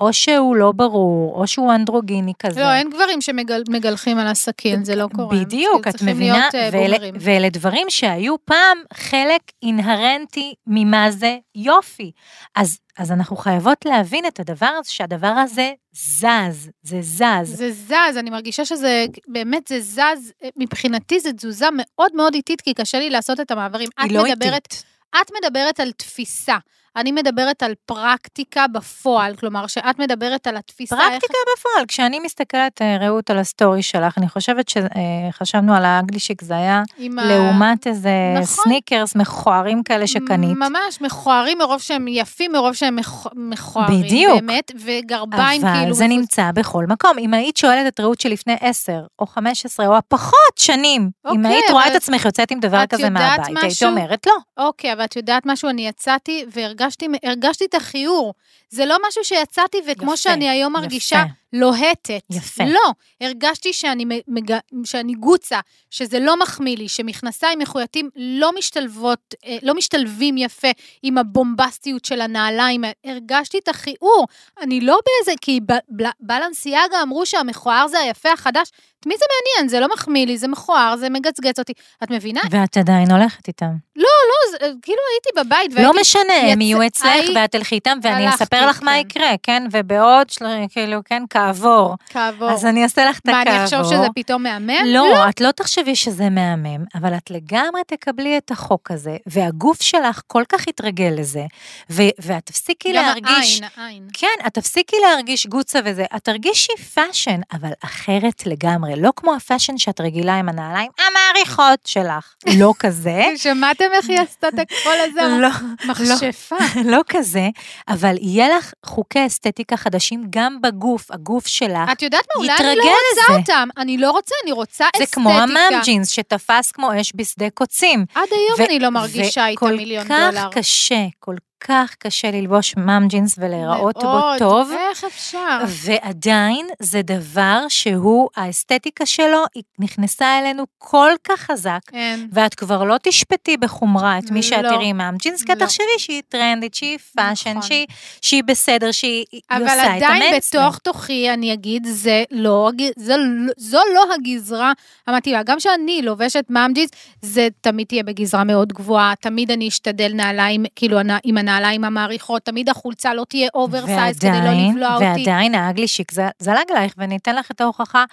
או 0.01 0.13
שהוא 0.13 0.57
לא 0.57 0.73
ברור, 0.73 1.41
או 1.41 1.47
שהוא 1.47 1.75
אנדרוגיני 1.75 2.33
כזה. 2.39 2.61
לא, 2.61 2.73
אין 2.73 2.91
גברים 2.91 3.21
שמגלחים 3.21 4.19
על 4.19 4.27
הסכין, 4.27 4.85
זה 4.85 4.95
לא 4.97 5.07
קורה. 5.17 5.37
בדיוק, 5.37 5.89
את 5.89 6.03
מבינה? 6.03 6.49
אה, 6.55 6.69
ואלה-. 6.73 6.97
ואלה 7.21 7.49
דברים 7.49 7.87
שהיו 7.91 8.35
פעם 8.45 8.79
חלק 8.95 9.41
אינהרנטי 9.63 10.55
ממה 10.67 11.11
זה 11.11 11.37
יופי. 11.55 12.13
אז, 12.57 12.79
אז 12.99 13.13
אנחנו 13.13 13.37
חייבות 13.37 13.85
להבין 13.85 14.27
את 14.27 14.41
הדבר 14.41 14.71
הזה, 14.81 14.93
שהדבר 14.93 15.27
הזה 15.27 15.73
זז, 15.93 16.71
זה 16.83 16.99
זז. 17.01 17.23
זה 17.45 17.71
זז, 17.73 18.17
אני 18.17 18.31
מרגישה 18.31 18.65
שזה, 18.65 19.07
באמת 19.29 19.67
זה 19.69 19.81
זז, 19.81 20.33
מבחינתי 20.57 21.21
זו 21.21 21.33
תזוזה 21.33 21.67
מאוד 21.77 22.13
מאוד 22.15 22.35
איטית, 22.35 22.61
כי 22.61 22.75
קשה 22.75 22.99
לי 22.99 23.11
לעשות 23.11 23.41
את 23.41 23.51
המעברים. 23.51 23.89
היא 23.99 24.13
לא 24.13 24.25
מדברת, 24.25 24.53
איטית. 24.55 24.85
את 25.23 25.31
מדברת 25.43 25.81
על 25.81 25.93
תפיסה, 25.93 26.57
אני 26.97 27.13
מדברת 27.13 27.63
על 27.63 27.73
פרקטיקה 27.87 28.67
בפועל, 28.73 29.37
כלומר 29.37 29.67
שאת 29.67 29.99
מדברת 29.99 30.47
על 30.47 30.57
התפיסה. 30.57 30.97
איך- 30.97 31.05
פרקטיקה 31.11 31.35
בפועל, 31.57 31.87
כשאני 31.89 32.21
מסתכלת, 32.21 32.83
אה, 32.83 32.97
רעות, 33.01 33.31
על 33.31 33.39
הסטורי 33.39 33.83
שלך, 33.83 34.19
אני 34.19 34.29
חושבת 34.29 34.69
שחשבנו 34.69 35.75
על 35.75 35.85
ה 35.85 35.91
ugly 35.91 36.14
chic, 36.14 36.43
זה 36.43 36.55
היה 36.57 36.83
עם 36.99 37.19
ה- 37.19 37.25
לעומת 37.25 37.87
איזה 37.87 38.11
נכון. 38.35 38.65
סניקרס 38.65 39.17
מכוערים 39.17 39.83
כאלה 39.83 40.07
שקנית. 40.07 40.57
ממש 40.57 41.01
מכוערים 41.01 41.59
מרוב 41.59 41.81
שהם 41.81 42.09
יפים, 42.09 42.53
מרוב 42.53 42.73
שהם 42.75 42.97
מכ- 42.97 43.27
מכוערים. 43.35 44.03
בדיוק. 44.03 44.35
באמת, 44.41 44.73
וגרביים 44.85 45.65
אבל 45.67 45.75
כאילו... 45.81 45.95
זה 45.95 46.05
מפוס- 46.05 46.09
נמצא 46.19 46.51
בכל 46.55 46.87
מקום. 46.87 47.19
אם 47.19 47.35
היית 47.35 47.57
שואלת 47.57 47.95
את 47.95 48.01
רעות 48.01 48.21
שלפני 48.21 48.57
10 48.61 49.01
או 49.19 49.27
15 49.27 49.87
או 49.87 49.97
הפחות 49.97 50.31
שנים, 50.57 51.03
אם 51.03 51.37
אוקיי, 51.39 51.53
היית 51.53 51.71
רואה 51.71 51.83
אבל 51.85 51.91
את 51.93 51.97
עצמך 51.97 52.25
יוצאת 52.25 52.51
עם 52.51 52.61
דבר 52.61 52.87
כזה 52.87 53.11
מהבית, 53.11 53.47
היית 53.47 53.65
משהו? 53.65 53.89
אומרת 53.89 54.27
לא. 54.27 54.33
אוקיי, 54.65 54.93
אבל 54.93 55.05
את 55.05 55.17
יודעת 55.17 55.43
משהו, 55.47 55.69
אני 55.71 55.89
יצאתי 55.89 56.45
והרגשתי 56.53 56.80
הרגשתי 57.23 57.65
את 57.65 57.75
החיור. 57.75 58.35
זה 58.71 58.87
לא 58.87 58.97
משהו 59.09 59.25
שיצאתי, 59.25 59.79
וכמו 59.87 60.13
יפה, 60.13 60.17
שאני 60.17 60.49
היום 60.49 60.73
מרגישה, 60.73 61.17
יפה. 61.17 61.33
לוהטת. 61.53 62.23
יפה. 62.31 62.65
לא, 62.65 62.93
הרגשתי 63.21 63.73
שאני, 63.73 64.05
מג... 64.29 64.55
שאני 64.85 65.15
גוצה, 65.15 65.61
שזה 65.91 66.19
לא 66.19 66.39
מחמיא 66.39 66.77
לי, 66.77 66.89
שמכנסיים 66.89 67.59
מחויטים 67.59 68.11
לא 68.17 68.51
משתלבות, 68.59 69.35
אה, 69.47 69.57
לא 69.63 69.75
משתלבים 69.75 70.37
יפה 70.39 70.69
עם 71.03 71.19
הבומבסטיות 71.19 72.05
של 72.05 72.21
הנעליים. 72.21 72.85
הרגשתי 73.05 73.59
את 73.59 73.69
החיעור. 73.69 74.27
אני 74.63 74.81
לא 74.81 74.99
באיזה, 75.07 75.39
כי 75.41 75.61
ב- 75.61 76.03
ב- 76.03 76.11
בלנסיאגה 76.21 77.03
אמרו 77.03 77.27
שהמכוער 77.27 77.89
זה 77.89 77.99
היפה 77.99 78.33
החדש. 78.33 78.71
את 79.01 79.07
מי 79.07 79.15
זה 79.19 79.25
מעניין? 79.31 79.69
זה 79.69 79.81
לא 79.81 79.89
מחמיא 79.95 80.27
לי, 80.27 80.39
זה 80.39 80.49
מכוער, 80.49 80.97
זה 80.97 81.11
מגצגץ 81.11 81.59
אותי. 81.59 81.73
את 82.05 82.11
מבינה? 82.11 82.41
ואת 82.51 82.77
עדיין 82.77 83.11
הולכת 83.11 83.49
איתם. 83.49 83.71
לא, 83.97 84.09
זה, 84.51 84.57
כאילו 84.83 84.99
הייתי 85.15 85.49
בבית 85.49 85.75
לא 85.75 85.81
והייתי... 85.81 86.01
משנה, 86.01 86.23
הם 86.53 86.61
יצא- 86.61 86.63
יהיו 86.65 86.87
אצלך 86.87 87.29
הי- 87.29 87.35
ואת 87.37 87.53
תלכי 87.53 87.75
איתם, 87.75 87.99
ואני 88.03 88.29
אספר 88.29 88.67
לך 88.67 88.83
מה. 88.83 88.99
יקרה, 88.99 89.31
כן? 89.43 89.63
ובעוד, 89.73 90.31
של- 90.31 90.45
כאילו, 90.71 91.01
כן, 91.05 91.23
כעבור. 91.31 91.95
כעבור. 92.11 92.51
אז 92.51 92.67
אני 92.67 92.83
אעשה 92.83 93.05
לך 93.11 93.19
את 93.19 93.27
מה, 93.27 93.41
הכעבור. 93.41 93.59
אני 93.59 93.65
אחשוב 93.65 93.85
שזה 93.85 94.07
פתאום 94.15 94.43
מהמם? 94.43 94.85
לא, 94.87 95.29
את 95.29 95.41
לא 95.41 95.51
תחשבי 95.51 95.97
שזה 95.97 96.31
מהמם, 96.31 96.85
אבל 96.95 97.15
את 97.15 97.31
לגמרי 97.31 97.81
תקבלי 97.87 98.39
את 98.39 98.51
החוק 98.51 98.91
הזה, 98.91 99.17
והגוף 99.27 99.83
שלך 99.83 100.21
כל 100.27 100.43
כך 100.49 100.67
יתרגל 100.67 101.13
לזה, 101.17 101.45
ו- 101.91 102.03
ואת 102.19 102.47
תפסיקי 102.47 102.89
גם 102.93 103.05
להרגיש... 103.05 103.61
העין, 103.61 103.71
העין. 103.77 104.09
כן, 104.13 104.47
את 104.47 104.55
תפסיקי 104.55 104.97
להרגיש 105.03 105.47
גוצה 105.47 105.79
וזה, 105.85 106.05
את 106.17 106.25
תרגישי 106.25 106.73
fashion, 106.95 107.41
אבל 107.53 107.71
אחרת 107.85 108.47
לגמרי, 108.47 108.93
לא 108.97 109.11
כמו 109.17 109.35
ה 109.35 109.40
fashion 109.40 109.79
שאת 109.79 110.01
רגילה 110.01 110.39
עם 110.39 110.49
הנעליים 110.49 110.91
המאריכות 110.99 111.79
שלך, 111.85 112.35
לא 112.59 112.73
כזה, 112.79 113.23
שמעתם 113.37 113.85
איך 113.93 114.09
היא 114.11 114.21
עשתה 114.21 114.40
את 114.49 114.59
הקול 114.59 114.93
הזה? 115.11 115.21
לא, 115.41 115.49
מכשפה. 115.85 116.57
לא 116.85 117.01
כזה, 117.09 117.49
אבל 117.89 118.15
יהיה 118.21 118.57
לך 118.57 118.73
חוקי 118.87 119.27
אסתטיקה 119.27 119.77
חדשים 119.77 120.25
גם 120.31 120.61
בגוף, 120.61 121.11
הגוף 121.11 121.47
שלך. 121.47 121.93
את 121.93 122.03
יודעת 122.03 122.25
מה, 122.37 122.43
אולי 122.43 122.53
אני 122.61 122.77
לא 122.77 122.83
רוצה 122.83 123.33
לזה. 123.33 123.39
אותם. 123.39 123.69
אני 123.77 123.99
לא 123.99 124.11
רוצה, 124.11 124.35
אני 124.45 124.53
רוצה 124.53 124.85
זה 124.97 125.05
אסתטיקה. 125.05 125.21
כמו 125.21 125.31
ה 125.31 125.43
mom 125.43 125.81
jeans 125.85 126.11
שתפס 126.11 126.73
כמו 126.73 126.91
אש 127.01 127.13
בשדה 127.15 127.51
קוצים. 127.51 128.05
עד 128.15 128.29
היום 128.31 128.69
אני 128.69 128.79
לא 128.79 128.91
מרגישה 128.91 129.47
איתה 129.47 129.67
מיליון 129.67 130.09
דולר. 130.09 130.29
וכל 130.31 130.51
כך 130.51 130.59
קשה, 130.59 131.07
כל 131.19 131.35
כך 131.61 131.95
קשה 131.99 132.31
ללבוש 132.31 132.75
mom 132.77 133.09
jeans 133.09 133.35
ולהיראות 133.39 133.95
בו 133.97 134.03
מאוד, 134.03 134.39
טוב. 134.39 134.71
איך 134.91 135.05
אפשר? 135.05 135.59
ועדיין 135.67 136.67
זה 136.79 137.03
דבר 137.03 137.65
שהוא, 137.69 138.29
האסתטיקה 138.37 139.07
שלו, 139.07 139.45
היא 139.55 139.63
נכנסה 139.79 140.39
אלינו 140.39 140.65
כל 140.79 141.11
כך 141.25 141.41
חזק, 141.41 141.81
אין. 141.93 142.29
ואת 142.33 142.55
כבר 142.55 142.85
לא 142.85 142.97
תשפטי 143.03 143.57
בחומרה 143.57 144.19
את 144.19 144.31
מי 144.31 144.43
שאת 144.43 144.65
לא. 144.65 144.69
תראי 144.69 144.93
mom 144.93 145.17
jeans, 145.17 145.43
כי 145.45 145.53
לא. 145.53 145.59
תחשבי 145.65 145.85
שהיא 145.99 146.23
טרנדית, 146.29 146.75
שהיא 146.75 146.99
fashion, 147.17 147.51
נכון. 147.51 147.63
שהיא, 147.63 147.87
שהיא 148.23 148.45
בסדר, 148.45 148.93
שהיא 148.93 149.25
היא 149.33 149.41
אבל 149.51 149.63
עושה 149.63 149.83
את 149.83 149.87
עדיין 149.97 150.05
המיינסטרים. 150.23 150.65
בתוך 150.65 150.79
תוכי 150.79 151.31
אני 151.31 151.53
אגיד, 151.53 151.87
זה 151.87 152.25
לא, 152.31 152.71
זו, 152.97 153.17
לא- 153.17 153.53
זו 153.57 153.79
לא 153.95 154.05
הגזרה 154.15 154.73
המתאימה. 155.07 155.43
גם 155.43 155.61
שאני 155.61 156.03
לובשת 156.03 156.45
mom 156.49 156.73
jeans, 156.73 156.91
זה 157.23 157.49
תמיד 157.61 157.87
תהיה 157.87 158.03
בגזרה 158.03 158.45
מאוד 158.45 158.73
גבוהה, 158.73 159.13
תמיד 159.21 159.51
אני 159.51 159.69
אשתדל 159.69 160.13
נעליים, 160.15 160.65
כאילו 160.77 160.99
עם 161.25 161.39
הנעליים 161.39 161.50
המאריכות, 161.85 162.43
תמיד 162.43 162.69
החולצה 162.69 163.15
לא 163.15 163.25
תהיה 163.29 163.49
אוברסייז 163.55 164.19
כדי 164.19 164.31
לא 164.31 164.35
ועדיין, 164.37 164.71
לבלוע 164.71 164.95
אותי. 164.95 165.05
ועדיין 165.05 165.55
ה 165.55 165.62
ugly 165.62 165.89
chic 165.89 166.13
ז- 166.13 166.21
זלג 166.39 166.71
עלייך, 166.71 166.95
ואני 166.97 167.17
אתן 167.17 167.37
לך 167.37 167.51
את 167.51 167.61
ההוכחה 167.61 168.05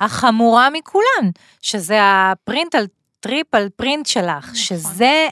החמורה 0.00 0.70
מכולן, 0.70 1.30
שזה 1.62 1.98
הפרינט 2.02 2.74
על 2.74 2.86
פרינט 3.20 3.54
על 3.54 3.68
פרינט 3.76 4.06
שלך, 4.06 4.44
נכון. 4.44 4.54
שזה 4.54 5.28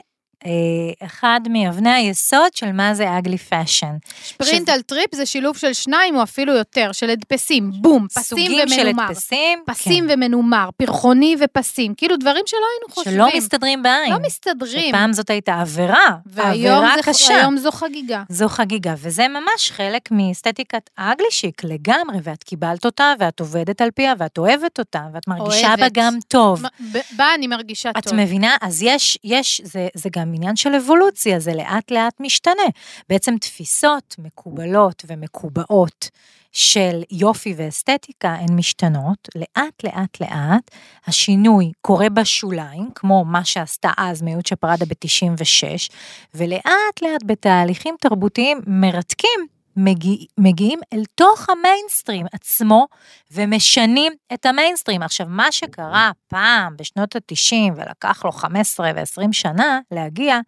אחד 1.03 1.41
מאבני 1.49 1.89
היסוד 1.93 2.55
של 2.55 2.71
מה 2.71 2.93
זה 2.93 3.17
ugly 3.17 3.37
fashion. 3.37 3.95
פרינט 4.37 4.69
על 4.69 4.81
פרינט 4.81 5.15
זה 5.15 5.25
שילוב 5.25 5.57
של 5.57 5.73
שניים 5.73 6.15
או 6.15 6.23
אפילו 6.23 6.53
יותר, 6.53 6.91
של 6.91 7.09
הדפסים, 7.09 7.71
בום, 7.81 8.07
פסים 8.07 8.23
סוגים 8.23 8.67
של 8.69 8.81
ומנומר. 8.81 9.03
הדפסים, 9.03 9.59
פסים 9.65 10.07
כן, 10.07 10.13
ומנומר, 10.13 10.69
פרחוני 10.77 11.35
ופסים, 11.39 11.93
כאילו 11.97 12.17
דברים 12.17 12.43
שלא 12.45 12.59
היינו 12.59 12.95
חושבים. 12.95 13.15
שלא 13.15 13.37
מסתדרים 13.37 13.83
בעין. 13.83 14.11
לא 14.13 14.17
מסתדרים. 14.25 14.89
שפעם 14.89 15.13
זאת 15.13 15.29
הייתה 15.29 15.61
עבירה, 15.61 16.09
והיום 16.25 16.75
עבירה 16.77 16.95
זה, 16.95 17.01
קשה. 17.03 17.37
היום 17.37 17.57
זו 17.57 17.71
חגיגה. 17.71 18.23
זו 18.29 18.49
חגיגה, 18.49 18.93
וזה 18.97 19.27
ממש 19.27 19.71
חלק 19.71 20.09
מאסתטיקת 20.11 20.89
האגלישיק 20.97 21.63
לגמרי, 21.63 22.17
ואת 22.23 22.43
קיבלת 22.43 22.85
אותה, 22.85 23.13
ואת 23.19 23.39
עובדת 23.39 23.81
על 23.81 23.91
פיה, 23.91 24.13
ואת 24.17 24.37
אוהבת 24.37 24.79
אותה, 24.79 25.01
ואת 25.13 25.27
מרגישה 25.27 25.67
בה 25.67 25.75
אוהבת. 25.75 25.91
גם 25.91 26.17
טוב. 26.27 26.61
ב- 26.93 26.97
בה 27.17 27.25
אני 27.35 27.47
מרגישה 27.47 27.89
את 27.89 28.03
טוב. 28.03 28.13
מבינה? 28.13 28.55
אז 28.61 28.83
יש, 28.83 29.17
יש, 29.23 29.61
זה, 29.63 29.87
זה 29.93 30.09
גם 30.15 30.34
עניין 30.35 30.55
של 30.55 30.75
אבולוציה, 30.75 31.39
זה 31.39 31.53
לאט 31.53 31.91
לאט 31.91 32.19
משתנה. 32.19 32.63
בעצם 33.09 33.37
תפיסות 33.37 34.15
מקובלות 34.19 35.05
ומקובעות 35.07 36.09
של 36.51 37.01
יופי 37.11 37.53
ואסתטיקה 37.57 38.29
הן 38.29 38.55
משתנות, 38.55 39.29
לאט 39.35 39.83
לאט 39.83 40.21
לאט 40.21 40.71
השינוי 41.07 41.71
קורה 41.81 42.09
בשוליים, 42.09 42.89
כמו 42.95 43.25
מה 43.25 43.45
שעשתה 43.45 43.91
אז 43.97 44.21
מיוצ'ה 44.21 44.55
פרדה 44.55 44.85
ב-96, 44.85 45.93
ולאט 46.33 47.01
לאט 47.01 47.23
בתהליכים 47.25 47.95
תרבותיים 48.01 48.61
מרתקים. 48.67 49.54
מגיע, 49.77 50.15
מגיעים 50.37 50.79
אל 50.93 51.03
תוך 51.15 51.49
המיינסטרים 51.49 52.25
עצמו 52.31 52.87
ומשנים 53.31 54.13
את 54.33 54.45
המיינסטרים. 54.45 55.01
עכשיו, 55.03 55.27
מה 55.29 55.51
שקרה 55.51 56.11
פעם 56.27 56.77
בשנות 56.77 57.15
ה-90 57.15 57.73
ולקח 57.75 58.25
לו 58.25 58.31
15 58.31 58.91
ו-20 58.95 59.31
שנה 59.31 59.79
להגיע, 59.91 60.39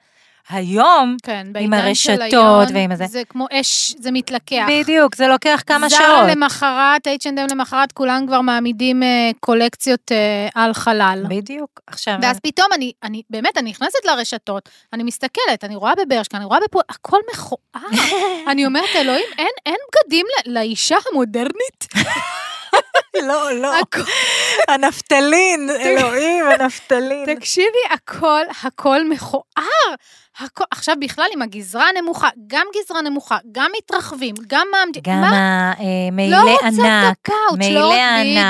היום, 0.49 1.17
כן, 1.23 1.47
עם 1.59 1.73
הרשתות 1.73 2.19
היום, 2.21 2.63
ועם 2.73 2.91
הזה. 2.91 3.05
זה 3.07 3.21
כמו 3.29 3.47
אש, 3.51 3.95
זה 3.99 4.11
מתלקח. 4.11 4.65
בדיוק, 4.69 5.15
זה 5.15 5.27
לוקח 5.27 5.63
כמה 5.67 5.89
זר 5.89 5.97
שעות. 5.97 6.29
למחרת, 6.29 7.07
H&M 7.07 7.51
למחרת, 7.51 7.91
כולם 7.91 8.23
כבר 8.27 8.41
מעמידים 8.41 9.03
אה, 9.03 9.31
קולקציות 9.39 10.11
אה, 10.11 10.47
על 10.55 10.73
חלל. 10.73 11.23
בדיוק. 11.29 11.79
עכשיו, 11.87 12.15
ואז 12.21 12.39
פתאום 12.39 12.67
אני, 12.75 12.91
אני, 13.03 13.21
באמת, 13.29 13.57
אני 13.57 13.69
נכנסת 13.69 14.05
לרשתות, 14.05 14.69
אני 14.93 15.03
מסתכלת, 15.03 15.63
אני 15.63 15.75
רואה 15.75 15.93
בברשקה, 15.97 16.37
אני 16.37 16.45
רואה 16.45 16.59
בפועל, 16.67 16.83
הכל 16.89 17.17
מכוער. 17.33 18.01
אני 18.51 18.65
אומרת, 18.65 18.89
אלוהים, 18.95 19.25
אין, 19.37 19.47
אין 19.65 19.75
בגדים 20.05 20.25
ל- 20.45 20.53
לאישה 20.57 20.95
המודרנית? 21.11 21.87
לא, 23.23 23.51
לא, 23.61 23.71
הנפטלין, 24.67 25.69
אלוהים, 25.79 26.45
הנפטלין. 26.45 27.35
תקשיבי, 27.35 27.67
הכל, 27.91 28.41
הכל 28.63 29.09
מכוער. 29.09 29.43
הכל, 30.39 30.63
עכשיו 30.71 30.95
בכלל 30.99 31.25
עם 31.33 31.41
הגזרה 31.41 31.85
הנמוכה, 31.89 32.27
גם 32.47 32.65
גזרה 32.75 33.01
נמוכה, 33.01 33.37
גם 33.51 33.71
מתרחבים, 33.77 34.35
גם 34.47 34.67
מעמדים, 34.71 35.01
גם? 35.05 35.23
המעילי 35.23 36.31
לא 36.31 36.51
רוצה 36.51 36.67
את 36.67 36.73
ענק, 36.73 37.17
הפאוץ', 37.29 37.57
מעילי 37.57 37.75
לא, 37.75 37.91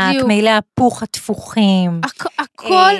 בדיוק. 0.09 0.27
מעילי 0.27 0.49
הפוך 0.49 1.03
התפוחים. 1.03 2.01
הכ- 2.05 2.27
הכל, 2.39 2.91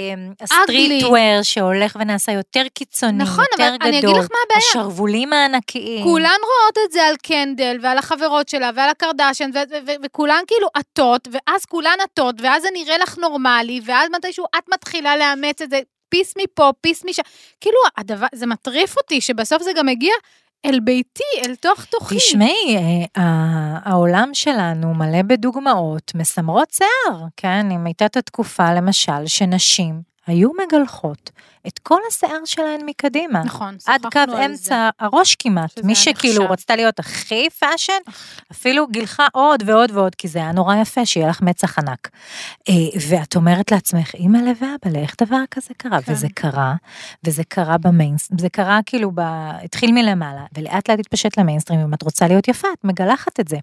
הסטריטוור 0.41 1.43
שהולך 1.43 1.97
ונעשה 1.99 2.31
יותר 2.31 2.63
קיצוני, 2.73 3.17
נכון, 3.23 3.45
יותר 3.51 3.67
אבל 3.67 3.75
גדול. 3.77 3.87
אני 3.87 3.99
אגיד 3.99 4.09
לך 4.09 4.27
מה 4.31 4.37
הבעיה. 4.45 4.59
השרוולים 4.69 5.33
הענקיים. 5.33 6.03
כולן 6.03 6.29
רואות 6.43 6.77
את 6.87 6.91
זה 6.91 7.03
על 7.07 7.15
קנדל 7.23 7.77
ועל 7.81 7.97
החברות 7.97 8.49
שלה 8.49 8.69
ועל 8.75 8.89
הקרדשן, 8.89 9.49
ו- 9.53 9.57
ו- 9.71 9.87
ו- 9.87 10.05
וכולן 10.05 10.41
כאילו 10.47 10.67
עטות, 10.73 11.27
ואז 11.57 11.65
כולן 11.65 11.97
עטות, 12.03 12.35
ואז 12.41 12.61
זה 12.61 12.67
נראה 12.73 12.97
לך 12.97 13.17
נורמלי, 13.17 13.81
ואז 13.85 14.09
מתישהו 14.15 14.45
את 14.57 14.63
מתחילה 14.73 15.17
לאמץ 15.17 15.61
את 15.61 15.69
זה, 15.69 15.79
פיס 16.09 16.33
מפה, 16.43 16.71
פיס 16.81 17.05
משם. 17.05 17.21
כאילו, 17.61 17.77
הדבר, 17.97 18.27
זה 18.35 18.45
מטריף 18.45 18.97
אותי, 18.97 19.21
שבסוף 19.21 19.63
זה 19.63 19.71
גם 19.77 19.85
מגיע 19.85 20.13
אל 20.65 20.79
ביתי, 20.79 21.23
אל 21.45 21.55
תוך 21.55 21.85
תוכי. 21.85 22.15
תשמעי, 22.15 22.77
אה, 23.17 23.23
העולם 23.83 24.29
שלנו 24.33 24.93
מלא 24.93 25.21
בדוגמאות 25.21 26.11
מסמרות 26.15 26.71
שיער, 26.71 27.19
כן? 27.37 27.71
אם 27.71 27.85
הייתה 27.85 28.05
את 28.05 28.17
התקופה, 28.17 28.73
למשל, 28.73 29.27
שנשים 29.27 30.01
היו 30.27 30.49
מגלחות 30.53 31.31
את 31.67 31.79
כל 31.79 31.99
השיער 32.07 32.45
שלהן 32.45 32.81
מקדימה. 32.85 33.43
נכון, 33.43 33.77
עד 33.85 34.01
שוחחנו 34.01 34.11
קו 34.11 34.19
על 34.19 34.37
זה. 34.37 34.45
אמצע 34.45 34.89
הראש 34.99 35.35
כמעט. 35.35 35.79
מי 35.83 35.95
שכאילו 35.95 36.41
נחשב. 36.41 36.51
רצתה 36.51 36.75
להיות 36.75 36.99
הכי 36.99 37.47
fashion, 37.59 37.93
אפילו 38.51 38.87
גילחה 38.87 39.27
עוד 39.33 39.63
ועוד 39.65 39.91
ועוד, 39.91 40.15
כי 40.15 40.27
זה 40.27 40.39
היה 40.39 40.51
נורא 40.51 40.75
יפה, 40.75 41.05
שיהיה 41.05 41.27
לך 41.27 41.41
מצח 41.41 41.79
ענק. 41.79 42.09
אה, 42.69 42.73
ואת 43.09 43.35
אומרת 43.35 43.71
לעצמך, 43.71 44.15
אימא'לה 44.15 44.51
ואבא'לה, 44.61 44.99
איך 44.99 45.15
דבר 45.21 45.41
כזה 45.51 45.73
קרה? 45.77 46.01
כן. 46.01 46.11
וזה 46.11 46.27
קרה, 46.33 46.75
וזה 47.23 47.43
קרה 47.43 47.77
במיינסטרים, 47.77 48.39
זה 48.39 48.49
קרה 48.49 48.79
כאילו, 48.85 49.11
ב... 49.15 49.19
התחיל 49.63 49.91
מלמעלה, 49.91 50.45
ולאט 50.57 50.89
לאט 50.89 50.99
התפשט 50.99 51.39
למיינסטרים, 51.39 51.79
אם 51.79 51.93
את 51.93 52.03
רוצה 52.03 52.27
להיות 52.27 52.47
יפה, 52.47 52.67
את 52.79 52.83
מגלחת 52.83 53.39
את 53.39 53.47
זה. 53.47 53.57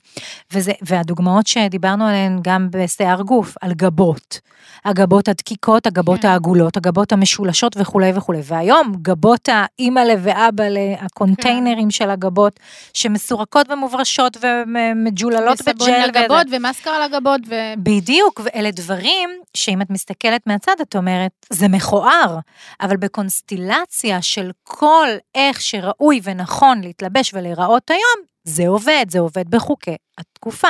וזה, 0.52 0.72
והדוגמאות 0.82 1.46
שדיברנו 1.46 2.06
עליהן 2.06 2.38
גם 2.42 2.68
בשיער 2.70 3.22
גוף, 3.22 3.54
על 3.60 3.74
גבות. 3.74 4.40
הגבות 4.84 5.28
הדקיקות, 5.28 5.86
הגבות 5.86 6.20
כן. 6.20 6.28
העגולות, 6.28 6.76
הגבות 6.76 7.12
המשולשות 7.12 7.72
וכולי 7.94 8.12
וכולי. 8.14 8.40
והיום, 8.44 8.92
גבות 9.02 9.48
האימא'לה 9.52 10.14
ואבא'לה, 10.22 10.94
הקונטיינרים 11.00 11.90
של 11.90 12.10
הגבות, 12.10 12.60
שמסורקות 12.94 13.70
ומוברשות 13.70 14.36
ומג'וללות 14.40 15.62
בג'ל. 15.62 15.74
וסבון 15.74 15.90
על 15.90 16.10
וזה. 16.10 16.24
גבות 16.24 16.46
ומאסקרה 16.50 16.96
על 16.96 17.02
הגבות, 17.02 17.40
ו... 17.48 17.54
בדיוק, 17.78 18.40
ואלה 18.44 18.70
דברים 18.70 19.30
שאם 19.56 19.82
את 19.82 19.90
מסתכלת 19.90 20.46
מהצד, 20.46 20.74
את 20.82 20.96
אומרת, 20.96 21.30
זה 21.50 21.68
מכוער, 21.68 22.38
אבל 22.80 22.96
בקונסטלציה 22.96 24.22
של 24.22 24.50
כל 24.62 25.08
איך 25.34 25.60
שראוי 25.60 26.20
ונכון 26.22 26.80
להתלבש 26.80 27.34
ולהיראות 27.34 27.90
היום, 27.90 28.26
זה 28.44 28.68
עובד, 28.68 29.06
זה 29.08 29.18
עובד 29.18 29.50
בחוקי 29.50 29.96
התקופה. 30.18 30.68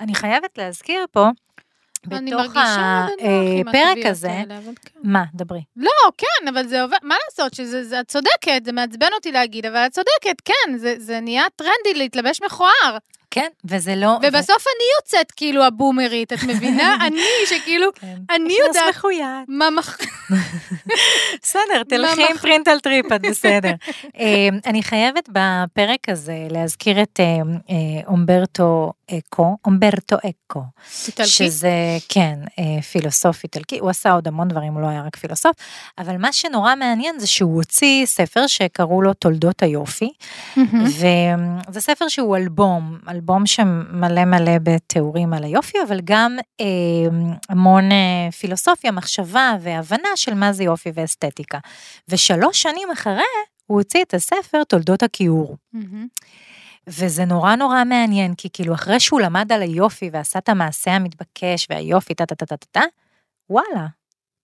אני 0.00 0.14
חייבת 0.14 0.58
להזכיר 0.58 1.06
פה, 1.12 1.28
בתוך 2.06 2.50
הפרק 2.56 3.10
התוויות 3.68 4.06
הזה, 4.06 4.30
האלה, 4.30 4.58
כן. 4.64 5.00
מה, 5.02 5.24
דברי. 5.34 5.60
לא, 5.76 5.90
כן, 6.18 6.48
אבל 6.48 6.66
זה 6.66 6.82
עובד, 6.82 6.96
מה 7.02 7.14
לעשות, 7.24 7.54
שזה, 7.54 7.84
זה, 7.84 8.00
את 8.00 8.08
צודקת, 8.08 8.64
זה 8.64 8.72
מעצבן 8.72 9.08
אותי 9.14 9.32
להגיד, 9.32 9.66
אבל 9.66 9.86
את 9.86 9.92
צודקת, 9.92 10.40
כן, 10.44 10.78
זה, 10.78 10.94
זה 10.98 11.20
נהיה 11.20 11.44
טרנדי 11.56 11.94
להתלבש 11.94 12.42
מכוער. 12.42 12.98
כן, 13.34 13.48
וזה 13.64 13.94
לא... 13.96 14.18
ובסוף 14.22 14.64
אני 14.66 14.84
יוצאת 14.98 15.32
כאילו 15.32 15.64
הבומרית, 15.64 16.32
את 16.32 16.42
מבינה? 16.42 16.96
אני, 17.06 17.20
שכאילו, 17.46 17.90
כן. 17.94 18.16
אני 18.30 18.44
נכנס 18.44 18.58
יודעת 18.66 18.94
מחויט. 18.96 19.26
מה 19.48 19.70
מח... 19.70 19.98
בסדר, 21.42 21.82
תלכי 21.88 22.26
עם 22.30 22.36
פרינט 22.36 22.68
על 22.68 22.80
פרינט, 22.80 23.12
את 23.12 23.20
בסדר. 23.20 23.72
אה, 24.20 24.48
אני 24.66 24.82
חייבת 24.82 25.28
בפרק 25.32 26.08
הזה 26.08 26.46
להזכיר 26.50 27.02
את 27.02 27.20
אה, 27.20 27.24
אה, 27.70 27.74
אומברטו 28.06 28.92
אקו, 29.10 29.56
אומברטו 29.64 30.16
אקו. 30.16 30.62
איטלקי? 31.08 31.30
שזה, 31.30 31.72
כן, 32.08 32.38
אה, 32.58 32.82
פילוסוף 32.82 33.42
איטלקי, 33.42 33.78
הוא 33.78 33.90
עשה 33.90 34.12
עוד 34.12 34.28
המון 34.28 34.48
דברים, 34.48 34.74
הוא 34.74 34.82
לא 34.82 34.86
היה 34.86 35.02
רק 35.02 35.16
פילוסוף, 35.16 35.56
אבל 35.98 36.16
מה 36.16 36.32
שנורא 36.32 36.74
מעניין 36.74 37.18
זה 37.18 37.26
שהוא 37.26 37.54
הוציא 37.54 38.06
ספר 38.06 38.46
שקראו 38.46 39.02
לו 39.02 39.14
תולדות 39.14 39.62
היופי. 39.62 40.12
וזה 41.68 41.80
ספר 41.80 42.08
שהוא 42.08 42.36
אלבום, 42.36 42.98
אלבום 43.08 43.46
שמלא 43.46 44.24
מלא 44.24 44.58
בתיאורים 44.62 45.32
על 45.32 45.44
היופי, 45.44 45.78
אבל 45.88 46.00
גם 46.04 46.36
אה, 46.60 46.66
המון 47.48 47.92
אה, 47.92 48.32
פילוסופיה, 48.38 48.90
מחשבה 48.90 49.52
והבנה 49.60 50.08
של 50.16 50.34
מה 50.34 50.52
זה 50.52 50.64
יופי 50.64 50.90
ואסתטיקה. 50.94 51.58
ושלוש 52.08 52.62
שנים 52.62 52.88
אחרי, 52.92 53.22
הוא 53.66 53.78
הוציא 53.78 54.02
את 54.02 54.14
הספר 54.14 54.64
תולדות 54.64 55.02
הכיעור. 55.02 55.56
מהמם. 55.72 56.06
וזה 56.88 57.24
נורא 57.24 57.56
נורא 57.56 57.84
מעניין, 57.84 58.34
כי 58.34 58.48
כאילו 58.52 58.74
אחרי 58.74 59.00
שהוא 59.00 59.20
למד 59.20 59.52
על 59.52 59.62
היופי 59.62 60.10
ועשה 60.12 60.38
את 60.38 60.48
המעשה 60.48 60.92
המתבקש 60.92 61.66
והיופי, 61.70 62.14
טה 62.14 62.26
טה 62.26 62.34
טה 62.34 62.46
טה 62.46 62.56
טה, 62.56 62.80
וואלה, 63.50 63.86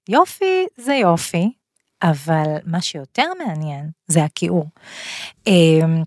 יופי 0.08 0.66
זה 0.76 0.94
יופי, 0.94 1.52
אבל 2.02 2.56
מה 2.64 2.80
שיותר 2.80 3.32
מעניין 3.46 3.90
זה 4.06 4.24
הכיעור. 4.24 4.66
אמ, 5.46 6.02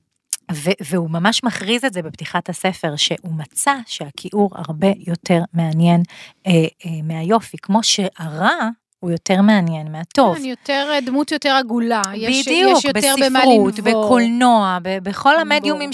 והוא 0.82 1.10
ממש 1.10 1.44
מכריז 1.44 1.86
את 1.86 1.94
זה 1.94 2.02
בפתיחת 2.02 2.50
הספר, 2.50 2.96
שהוא 2.96 3.34
מצא 3.38 3.76
שהכיעור 3.86 4.50
הרבה 4.56 4.88
יותר 5.08 5.42
מעניין 5.54 6.02
אה, 6.48 6.52
אה, 6.86 7.02
מהיופי, 7.04 7.58
כמו 7.58 7.84
שהרע 7.84 8.70
הוא 9.04 9.12
יותר 9.12 9.42
מעניין 9.42 9.92
מהטוב. 9.92 10.38
כן, 10.38 10.46
יותר, 10.46 11.00
דמות 11.06 11.32
יותר 11.32 11.50
עגולה. 11.50 12.02
יש, 12.16 12.48
בדיוק, 12.48 12.78
יש 12.78 12.86
יותר 12.86 13.16
בספרות. 13.18 13.80
בקולנוע, 13.80 14.78
ב- 14.82 14.98
בכל. 15.04 15.40
המדיומים 15.40 15.90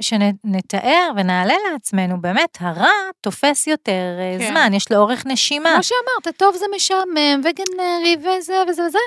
שנתאר 0.00 1.10
ונעלה 1.16 1.54
לעצמנו, 1.72 2.20
באמת, 2.20 2.58
הרע 2.60 2.90
תופס 3.20 3.66
יותר 3.66 4.16
אה, 4.18 4.36
כן. 4.38 4.50
זמן, 4.50 4.74
יש 4.74 4.92
לו 4.92 4.96
אורך 4.98 5.26
נשימה. 5.26 5.70
כמו 5.74 5.82
שאמרת, 5.82 6.26
הטוב 6.26 6.56
זה 6.56 6.64
משעמם 6.76 7.40
וגנרי 7.40 8.16
וזה 8.18 8.54
וזה 8.68 8.82
וזה. 8.86 8.98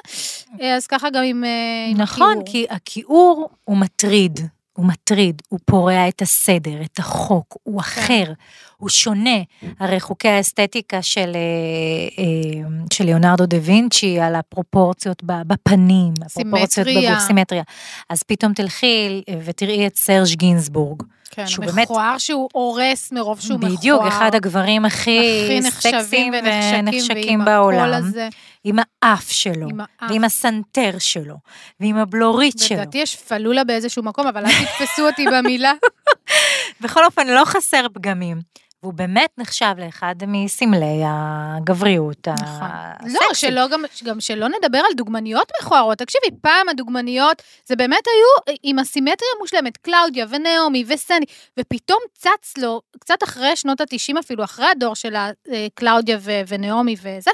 אז 0.75 0.87
ככה 0.87 1.09
גם 1.09 1.23
עם, 1.23 1.43
אה, 1.43 1.49
עם 1.91 1.97
נכון, 2.01 2.31
הכיעור. 2.31 2.43
כי 2.45 2.65
הכיעור 2.69 3.49
הוא 3.63 3.77
מטריד. 3.77 4.39
הוא 4.73 4.85
מטריד, 4.85 5.41
הוא 5.49 5.59
פורע 5.65 6.07
את 6.07 6.21
הסדר, 6.21 6.81
את 6.85 6.99
החוק, 6.99 7.57
הוא 7.63 7.81
כן. 7.81 8.33
הוא 8.81 8.89
שונה. 8.89 9.37
הרי 9.79 9.99
חוקי 9.99 10.27
האסתטיקה 10.27 11.01
של, 11.01 11.31
אה, 11.35 12.23
אה, 12.23 12.69
של 12.93 13.03
ליאונרדו 13.03 13.45
דה 13.45 13.57
וינצ'י, 13.61 14.19
על 14.19 14.35
הפרופורציות 14.35 15.23
בפנים, 15.23 16.13
הפרופורציות 16.25 16.87
סימטריה. 16.87 17.11
בגוף, 17.11 17.27
סימטריה. 17.27 17.63
אז 18.09 18.23
פתאום 18.23 18.53
תלכי 18.53 19.21
ותראי 19.45 19.87
את 19.87 19.95
סרג' 19.95 20.27
גינזבורג. 20.35 21.03
כן, 21.31 21.47
שהוא 21.47 21.65
באמת- 21.65 21.83
מכוער 21.91 22.17
שהוא 22.17 22.49
הורס 22.53 23.11
מרוב 23.11 23.39
שהוא 23.39 23.57
מכוער. 23.59 23.75
בדיוק, 23.75 24.01
אחד 24.07 24.35
הגברים 24.35 24.85
הכי, 24.85 25.19
הכי 25.45 25.71
סקסיים 25.71 26.33
ונחשקים, 26.33 26.79
ונחשקים 26.79 27.39
ועם 27.39 27.45
בעולם. 27.45 27.79
הקול 27.79 27.93
הזה, 27.93 28.29
עם 28.63 28.77
האף 29.03 29.31
שלו, 29.31 29.67
עם 29.69 29.79
האף. 29.79 30.09
ועם 30.11 30.23
הסנטר 30.23 30.91
שלו, 30.99 31.35
ועם 31.79 31.97
הבלורית 31.97 32.59
שלו. 32.59 32.77
לדעתי 32.77 32.97
יש 32.97 33.15
פלולה 33.15 33.63
באיזשהו 33.63 34.03
מקום, 34.03 34.27
אבל 34.27 34.45
אל 34.45 34.51
תתפסו 34.51 35.07
אותי 35.07 35.25
במילה. 35.33 35.73
בכל 36.81 37.05
אופן, 37.05 37.27
לא 37.27 37.45
חסר 37.45 37.85
פגמים. 37.93 38.41
והוא 38.83 38.93
באמת 38.93 39.29
נחשב 39.37 39.73
לאחד 39.77 40.15
מסמלי 40.27 41.01
הגבריות 41.05 42.27
נכון. 42.27 42.67
הסקסית. 42.71 43.21
לא, 43.21 43.33
שלא 43.33 43.67
גם, 43.67 43.83
גם 44.03 44.19
שלא 44.19 44.47
נדבר 44.47 44.77
על 44.77 44.93
דוגמניות 44.97 45.51
מכוערות. 45.61 45.97
תקשיבי, 45.97 46.27
פעם 46.41 46.69
הדוגמניות, 46.69 47.41
זה 47.65 47.75
באמת 47.75 48.03
היו 48.07 48.55
עם 48.63 48.79
הסימטריה 48.79 49.29
המושלמת, 49.37 49.77
קלאודיה 49.77 50.25
ונעמי 50.29 50.83
וסני, 50.87 51.25
ופתאום 51.59 51.99
צץ 52.13 52.57
לו, 52.57 52.81
קצת 52.99 53.23
אחרי 53.23 53.55
שנות 53.55 53.81
ה-90 53.81 54.19
אפילו, 54.19 54.43
אחרי 54.43 54.65
הדור 54.65 54.95
של 54.95 55.15
אה, 55.15 55.67
קלאודיה 55.73 56.17
ונעמי 56.47 56.95
וזה, 57.01 57.31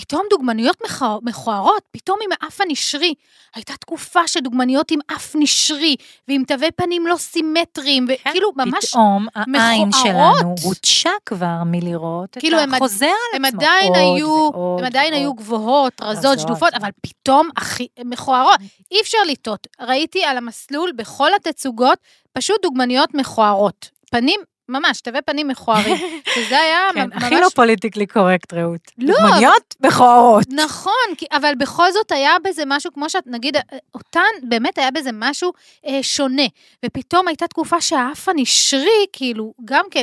פתאום 0.00 0.22
דוגמניות 0.30 0.76
מכוע- 0.86 1.18
מכוערות, 1.22 1.82
פתאום 1.90 2.18
עם 2.24 2.30
האף 2.40 2.60
הנשרי. 2.60 3.14
הייתה 3.54 3.72
תקופה 3.76 4.28
שדוגמניות 4.28 4.90
עם 4.90 4.98
אף 5.16 5.36
נשרי, 5.38 5.96
ועם 6.28 6.44
תווי 6.46 6.70
פנים 6.70 7.06
לא 7.06 7.16
סימטריים, 7.16 8.06
כן, 8.06 8.14
וכאילו 8.28 8.50
ממש... 8.56 8.84
פתאום 8.84 9.26
העין 9.36 9.88
מכוערות. 9.88 10.36
שלנו 10.38 10.54
הוטשה 10.62 11.10
כבר 11.26 11.62
מלראות 11.66 12.36
כאילו, 12.38 12.58
את 12.58 12.62
הם 12.62 12.74
החוזר 12.74 13.06
על 13.06 13.44
עצמו. 13.44 13.60
עדיין 13.60 13.88
עוד 13.88 13.96
היו, 13.96 14.50
הן 14.78 14.84
עדיין. 14.84 15.14
היו 15.14 15.34
גבוהות, 15.34 16.00
רזות. 16.02 16.38
שדופות, 16.40 16.74
אבל 16.74 16.90
פתאום 17.00 17.48
הכי 17.56 17.88
מכוערות. 18.04 18.60
אי 18.90 19.00
אפשר 19.00 19.18
לטעות. 19.28 19.66
ראיתי 19.80 20.24
על 20.24 20.36
המסלול 20.36 20.92
בכל 20.96 21.30
התצוגות 21.34 21.98
פשוט 22.32 22.62
דוגמניות 22.62 23.14
מכוערות. 23.14 23.90
פנים, 24.10 24.40
ממש, 24.68 25.00
תווי 25.00 25.22
פנים 25.22 25.48
מכוערים. 25.48 25.96
שזה 26.34 26.60
היה 26.60 26.78
כן, 26.94 27.10
ממש... 27.10 27.22
הכי 27.22 27.34
לא 27.40 27.48
פוליטיקלי 27.54 28.06
קורקט, 28.06 28.52
רעות. 28.54 28.80
לא, 28.98 29.14
דוגמניות 29.14 29.74
מכוערות. 29.80 30.46
נכון, 30.50 30.92
כי, 31.16 31.26
אבל 31.32 31.52
בכל 31.58 31.92
זאת 31.92 32.12
היה 32.12 32.36
בזה 32.44 32.62
משהו, 32.66 32.92
כמו 32.92 33.10
שאת, 33.10 33.22
נגיד, 33.26 33.56
אה, 33.56 33.62
אותן, 33.94 34.20
באמת 34.42 34.78
היה 34.78 34.90
בזה 34.90 35.10
משהו 35.12 35.52
אה, 35.86 35.98
שונה. 36.02 36.42
ופתאום 36.84 37.28
הייתה 37.28 37.46
תקופה 37.46 37.80
שהאף 37.80 38.28
הנשרי, 38.28 39.06
כאילו, 39.12 39.52
גם 39.64 39.84
כן, 39.90 40.02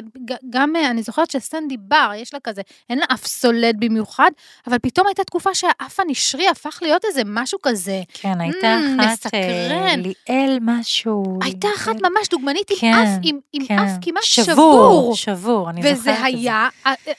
גם, 0.50 0.76
אה, 0.76 0.90
אני 0.90 1.04
זוכרת 1.04 1.32
שסנדי 1.32 1.76
בר, 1.80 2.12
יש 2.16 2.34
לה 2.34 2.40
כזה, 2.40 2.62
אין 2.90 3.00
לה 3.00 3.06
אף 3.14 3.26
סולד 3.28 3.76
במיוחד, 3.80 4.32
אבל 4.68 4.78
פתאום 4.80 5.08
הייתה 5.08 5.24
תקופה 5.24 5.54
שהאף 5.56 6.00
הנשרי 6.00 6.48
הפך 6.48 6.80
להיות 6.82 7.06
איזה 7.06 7.22
משהו 7.26 7.60
כזה. 7.64 8.02
כן, 8.14 8.42
הייתה 8.42 8.76
Mm, 8.76 9.02
אחת, 9.02 9.08
אה, 9.08 9.14
מסקרן. 9.14 10.00
ליאל 10.00 10.58
משהו. 10.62 11.40
הייתה 11.42 11.68
אחת 11.76 11.96
ממש 12.02 12.30
דוגמנית 12.30 12.72
עם 12.72 12.78
כן, 12.80 12.94
אף, 12.94 13.20
עם, 13.24 13.40
עם 13.54 13.66
כן. 13.66 13.80
אף 13.80 13.92
כמעט 14.02 14.24
שבור, 14.24 14.55
שבור. 14.56 15.16
שבור, 15.16 15.70
אני 15.70 15.82
זוכרת 15.82 15.98
את 15.98 16.04
זה. 16.04 16.12
וזה 16.12 16.24
היה 16.24 16.70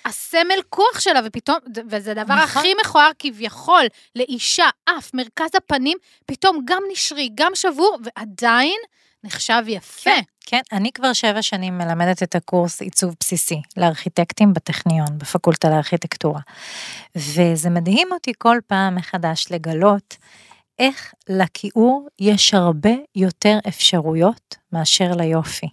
הסמל 0.05 0.63
כוח 0.69 1.01
שלה, 1.01 1.21
ופתאום, 1.25 1.57
וזה 1.91 2.11
הדבר 2.11 2.35
נכון. 2.35 2.39
הכי 2.39 2.69
מכוער 2.85 3.11
כביכול, 3.19 3.85
לאישה, 4.17 4.69
אף, 4.85 5.11
מרכז 5.15 5.51
הפנים, 5.57 5.99
פתאום 6.27 6.61
גם 6.65 6.83
נשרי, 6.93 7.31
גם 7.35 7.53
שבור, 7.55 7.99
ועדיין 8.05 8.79
נחשב 9.25 9.63
יפה. 9.67 10.11
כן, 10.11 10.21
כן, 10.47 10.61
אני 10.73 10.93
כבר 10.93 11.13
שבע 11.13 11.43
שנים 11.43 11.79
מלמדת 11.79 12.23
את 12.23 12.35
הקורס 12.35 12.81
עיצוב 12.81 13.15
בסיסי 13.21 13.63
לארכיטקטים 13.77 14.53
בטכניון, 14.53 15.19
בפקולטה 15.19 15.71
לארכיטקטורה. 15.71 16.41
וזה 17.17 17.71
מדהים 17.71 18.09
אותי 18.13 18.33
כל 18.39 18.59
פעם 18.67 18.95
מחדש 18.95 19.47
לגלות 19.51 20.17
איך 20.79 21.15
לכיעור 21.29 22.09
יש 22.19 22.55
הרבה 22.55 22.91
יותר 23.15 23.59
אפשרויות 23.69 24.57
מאשר 24.73 25.11
ליופי. 25.17 25.69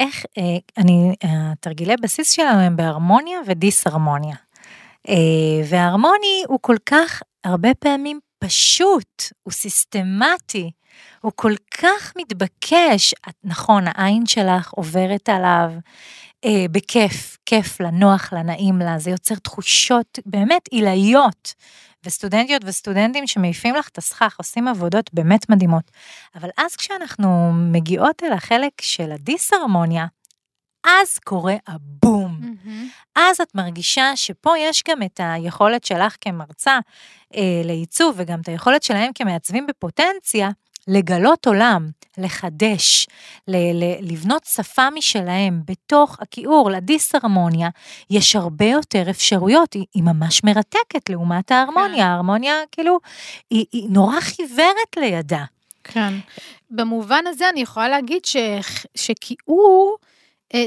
איך, 0.00 0.24
אה, 0.38 0.42
אני, 0.78 1.14
התרגילי 1.22 1.94
בסיס 2.02 2.32
שלנו 2.32 2.60
הם 2.60 2.76
בהרמוניה 2.76 3.38
ודיסהרמוניה. 3.46 4.36
אה, 5.08 5.14
וההרמוני 5.68 6.44
הוא 6.48 6.58
כל 6.62 6.76
כך 6.86 7.22
הרבה 7.44 7.74
פעמים 7.74 8.20
פשוט, 8.38 9.24
הוא 9.42 9.52
סיסטמטי, 9.52 10.70
הוא 11.20 11.32
כל 11.34 11.52
כך 11.78 12.12
מתבקש. 12.16 13.14
את, 13.28 13.34
נכון, 13.44 13.84
העין 13.86 14.26
שלך 14.26 14.70
עוברת 14.70 15.28
עליו 15.28 15.72
אה, 16.44 16.64
בכיף, 16.70 17.36
כיף 17.46 17.80
לה, 17.80 17.90
נוח 17.90 18.32
לה, 18.32 18.42
נעים 18.42 18.78
לה, 18.78 18.98
זה 18.98 19.10
יוצר 19.10 19.34
תחושות 19.34 20.18
באמת 20.26 20.68
עילאיות. 20.70 21.54
וסטודנטיות 22.04 22.62
וסטודנטים 22.64 23.26
שמעיפים 23.26 23.74
לך 23.74 23.88
את 23.88 23.98
הסכך, 23.98 24.34
עושים 24.38 24.68
עבודות 24.68 25.14
באמת 25.14 25.50
מדהימות. 25.50 25.90
אבל 26.34 26.48
אז 26.56 26.76
כשאנחנו 26.76 27.52
מגיעות 27.52 28.22
אל 28.22 28.32
החלק 28.32 28.72
של 28.80 29.12
הדיסהרמוניה, 29.12 30.06
אז 30.86 31.18
קורה 31.18 31.54
הבום. 31.66 32.40
מהמם. 32.40 32.88
אז 33.16 33.40
את 33.40 33.54
מרגישה 33.54 34.12
שפה 34.14 34.58
יש 34.58 34.82
גם 34.88 35.02
את 35.02 35.20
היכולת 35.22 35.84
שלך 35.84 36.16
כמרצה 36.20 36.78
אה, 37.36 37.62
לעיצוב, 37.64 38.14
וגם 38.18 38.40
את 38.40 38.48
היכולת 38.48 38.82
שלהם 38.82 39.10
כמעצבים 39.14 39.66
בפוטנציה, 39.66 40.50
לגלות 40.88 41.46
עולם, 41.46 41.88
לחדש, 42.18 43.06
ל- 43.48 43.84
ל- 43.84 44.12
לבנות 44.12 44.44
שפה 44.44 44.90
משלהם 44.90 45.60
בתוך 45.64 46.16
הכיעור, 46.20 46.70
לדיסהרמוניה, 46.70 47.68
יש 48.10 48.36
הרבה 48.36 48.64
יותר 48.64 49.10
אפשרויות, 49.10 49.72
היא, 49.72 49.84
היא 49.94 50.02
ממש 50.02 50.44
מרתקת 50.44 51.10
לעומת 51.10 51.50
ההרמוניה, 51.50 51.96
כן. 51.96 52.00
ההרמוניה 52.02 52.54
כאילו, 52.72 52.98
היא, 53.50 53.66
היא 53.72 53.90
נורא 53.90 54.20
חיוורת 54.20 54.96
לידה. 54.96 55.44
כן. 55.84 56.14
במובן 56.70 57.24
הזה 57.26 57.48
אני 57.48 57.60
יכולה 57.60 57.88
להגיד 57.88 58.24
ש, 58.24 58.36
שכיעור, 58.94 59.96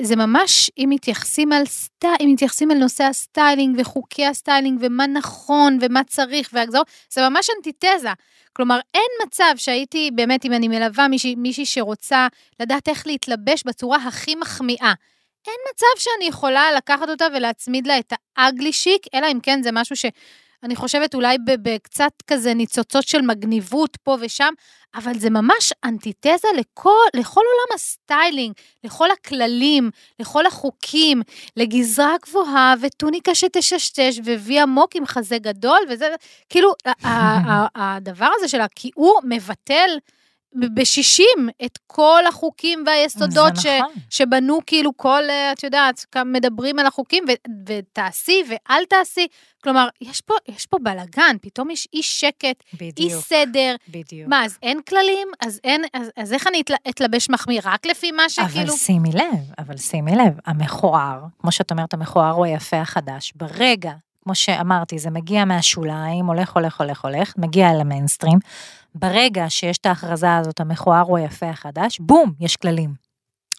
זה 0.01 0.15
ממש, 0.15 0.71
אם 0.77 0.89
מתייחסים 0.89 1.51
על 1.51 1.65
סטי, 1.65 2.07
אם 2.21 2.29
מתייחסים 2.33 2.71
על 2.71 2.77
נושא 2.77 3.03
הסטיילינג 3.03 3.75
וחוקי 3.79 4.25
הסטיילינג 4.25 4.79
ומה 4.81 5.07
נכון 5.07 5.77
ומה 5.81 6.03
צריך 6.03 6.49
והגזרות, 6.53 6.87
זה 7.09 7.29
ממש 7.29 7.49
אנטיתזה. 7.57 8.09
כלומר, 8.53 8.79
אין 8.93 9.27
מצב 9.27 9.53
שהייתי, 9.55 10.11
באמת, 10.15 10.45
אם 10.45 10.53
אני 10.53 10.67
מלווה 10.67 11.07
מישהי, 11.07 11.35
מישהי 11.35 11.65
שרוצה 11.65 12.27
לדעת 12.59 12.87
איך 12.87 13.07
להתלבש 13.07 13.63
בצורה 13.65 13.97
הכי 13.97 14.35
מחמיאה. 14.35 14.93
אין 15.47 15.55
מצב 15.73 16.03
שאני 16.03 16.25
יכולה 16.25 16.71
לקחת 16.71 17.09
אותה 17.09 17.25
ולהצמיד 17.35 17.87
לה 17.87 17.99
את 17.99 18.13
ה 18.37 18.45
ugly 18.45 18.73
chic, 18.73 19.01
אלא 19.13 19.27
אם 19.31 19.39
כן 19.43 19.63
זה 19.63 19.69
משהו 19.71 19.95
שאני 20.63 20.75
חושבת 20.75 21.15
אולי 21.15 21.37
בקצת 21.61 22.11
כזה 22.27 22.53
ניצוצות 22.53 23.07
של 23.07 23.21
מגניבות 23.21 23.97
פה 24.03 24.17
ושם, 24.19 24.53
אבל 24.95 25.19
זה 25.19 25.29
ממש 25.29 25.73
אנטיתזה 25.85 26.47
לכל, 26.57 27.05
לכל 27.13 27.41
עולם 27.41 27.75
הסטיילינג, 27.75 28.53
לכל 28.83 29.11
הכללים, 29.11 29.89
לכל 30.19 30.45
החוקים, 30.45 31.21
לגזרה 31.57 32.15
גבוהה 32.25 32.73
וטוניקה 32.81 33.35
שתששתש 33.35 34.19
V 34.25 34.59
עמוק 34.59 34.95
עם 34.95 35.05
חזה 35.05 35.37
גדול, 35.37 35.79
וזה, 35.89 36.09
כאילו, 36.49 36.73
הדבר 37.75 38.29
הזה 38.37 38.47
של 38.47 38.61
הכיעור 38.61 39.19
מבטל 39.23 39.89
ב-60 40.55 41.51
את 41.65 41.79
כל 41.87 42.23
החוקים 42.27 42.83
והיסודות 42.85 43.53
ש, 43.55 43.65
נכון. 43.65 43.93
שבנו 44.09 44.59
כאילו 44.65 44.97
כל, 44.97 45.23
אה, 45.29 45.51
את 45.51 45.63
יודעת, 45.63 46.05
מדברים 46.25 46.79
על 46.79 46.85
החוקים, 46.85 47.23
ו, 47.27 47.31
ותעשי 47.67 48.43
ואל 48.49 48.85
תעשי. 48.85 49.27
כלומר, 49.63 49.87
יש 50.01 50.21
פה, 50.21 50.33
יש 50.47 50.65
פה 50.65 50.77
בלאגן, 50.81 51.35
פתאום 51.41 51.69
יש 51.69 51.87
אי 51.93 52.03
שקט, 52.03 52.43
אי 52.43 52.77
בדיוק, 52.77 53.23
סדר. 53.23 53.75
בדיוק. 53.89 54.29
מה, 54.29 54.45
אז 54.45 54.57
אין 54.63 54.81
כללים? 54.81 55.27
אז 55.41 55.59
אין, 55.63 55.83
אז, 55.93 56.11
אז 56.17 56.33
איך 56.33 56.47
אני 56.47 56.61
אתל, 56.61 56.73
אתלבש 56.89 57.29
מחמיא? 57.29 57.61
רק 57.63 57.85
לפי 57.85 58.11
מה 58.11 58.23
אבל 58.39 58.49
שכאילו... 58.49 58.77
שימי 58.77 59.11
לב, 59.11 59.51
אבל 59.59 59.77
שימי 59.77 60.11
לב, 60.11 60.39
המכוער, 60.45 61.19
כמו 61.39 61.51
שאת 61.51 61.71
אומרת, 61.71 61.93
המכוער 61.93 62.31
הוא 62.33 62.45
היפה 62.45 62.77
החדש. 62.77 63.33
ברגע, 63.35 63.91
כמו 64.23 64.35
שאמרתי, 64.35 64.99
זה 64.99 65.09
מגיע 65.09 65.45
מהשוליים, 65.45 66.25
הולך, 66.25 66.51
הולך, 66.51 66.81
הולך, 66.81 67.05
הולך, 67.05 67.33
מגיע 67.37 67.71
אל 67.71 67.81
המיינסטרים. 67.81 68.39
ברגע 68.95 69.45
שיש 69.49 69.77
את 69.77 69.85
ההכרזה 69.85 70.35
הזאת, 70.35 70.59
המכוער 70.59 71.01
הוא 71.01 71.17
היפה 71.17 71.49
החדש, 71.49 71.99
בום, 71.99 72.33
יש 72.39 72.55
כללים. 72.55 72.93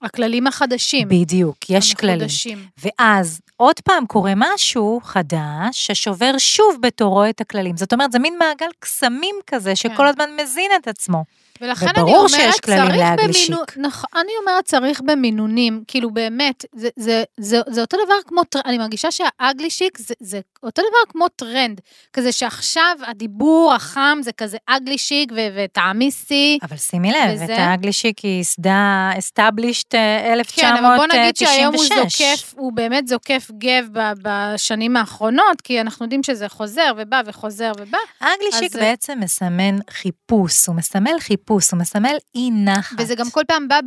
הכללים 0.02 0.46
החדשים. 0.46 1.08
בדיוק, 1.08 1.70
יש 1.70 1.94
כללים. 1.94 2.14
המחודשים. 2.14 2.66
ואז 2.78 3.40
עוד 3.56 3.80
פעם 3.80 4.06
קורה 4.06 4.32
משהו 4.36 5.00
חדש, 5.04 5.70
ששובר 5.72 6.38
שוב 6.38 6.76
בתורו 6.80 7.24
את 7.24 7.40
הכללים. 7.40 7.76
זאת 7.76 7.92
אומרת, 7.92 8.12
זה 8.12 8.18
מין 8.18 8.38
מעגל 8.38 8.70
קסמים 8.78 9.34
כזה, 9.46 9.76
שכל 9.76 9.94
כן. 9.96 10.04
הזמן 10.04 10.30
מזין 10.42 10.70
את 10.80 10.88
עצמו. 10.88 11.24
ולכן 11.60 11.86
אני 11.96 12.14
אומרת, 12.14 12.30
שיש 12.30 12.60
כללים 12.60 12.82
צריך 12.86 12.98
ל 12.98 13.04
ugly 13.04 13.24
chic. 13.24 13.50
במינו- 13.50 13.88
נכון, 13.88 14.10
אני 14.14 14.30
אומרת, 14.40 14.64
צריך 14.64 15.00
במינונים, 15.00 15.84
כאילו 15.88 16.10
באמת, 16.10 16.64
זה, 16.74 16.88
זה, 16.96 17.22
זה, 17.40 17.60
זה 17.68 17.80
אותו 17.80 17.96
דבר 18.04 18.14
כמו, 18.26 18.42
אני 18.64 18.78
מרגישה 18.78 19.08
שה 19.10 19.34
ugly 19.34 19.66
chic 19.66 19.98
זה, 19.98 20.14
זה 20.20 20.40
אותו 20.62 20.82
דבר 20.82 21.12
כמו 21.12 21.28
טרנד, 21.28 21.80
כזה 22.12 22.32
שעכשיו 22.32 22.96
הדיבור 23.06 23.74
החם 23.74 24.18
זה 24.22 24.32
כזה 24.32 24.56
ugly 24.66 24.99
chic 24.99 25.32
ו- 25.32 25.36
ותעמיסי. 25.56 26.58
אבל 26.62 26.76
שימי 26.76 27.12
לב, 27.12 27.18
וזה- 27.34 27.44
את 27.44 27.50
ה 27.50 27.58
ugly 27.58 27.88
chic 27.88 28.18
היא 28.18 28.36
ייסדה, 28.38 29.10
established 29.18 29.94
אה, 29.94 30.32
1996. 30.32 30.60
כן, 30.60 30.84
אבל 30.84 30.96
בוא 30.96 31.06
נגיד 31.06 31.36
שהיום 31.36 31.74
הוא 31.74 31.84
זוקף, 31.84 32.54
הוא 32.56 32.72
באמת 32.72 33.08
זוקף 33.08 33.50
גב 33.58 33.86
ב- 33.92 34.12
בשנים 34.22 34.96
האחרונות, 34.96 35.60
כי 35.60 35.80
אנחנו 35.80 36.04
יודעים 36.04 36.22
שזה 36.22 36.48
חוזר 36.48 36.92
ובא 36.96 37.20
וחוזר 37.26 37.72
ובא, 37.80 37.98
האגלישיק 38.20 38.74
אז- 38.74 38.80
בעצם 38.80 39.18
מסמן 39.20 39.76
חיפוש, 39.90 40.66
הוא 40.66 40.76
מסמל 40.76 41.10
חיפוש, 41.20 41.43
הוא 41.48 41.60
מסמל 41.76 42.16
אי 42.34 42.50
נחת. 42.50 42.96
וזה 42.98 43.14
גם 43.14 43.30
כל 43.30 43.42
פעם 43.48 43.68
בא 43.68 43.80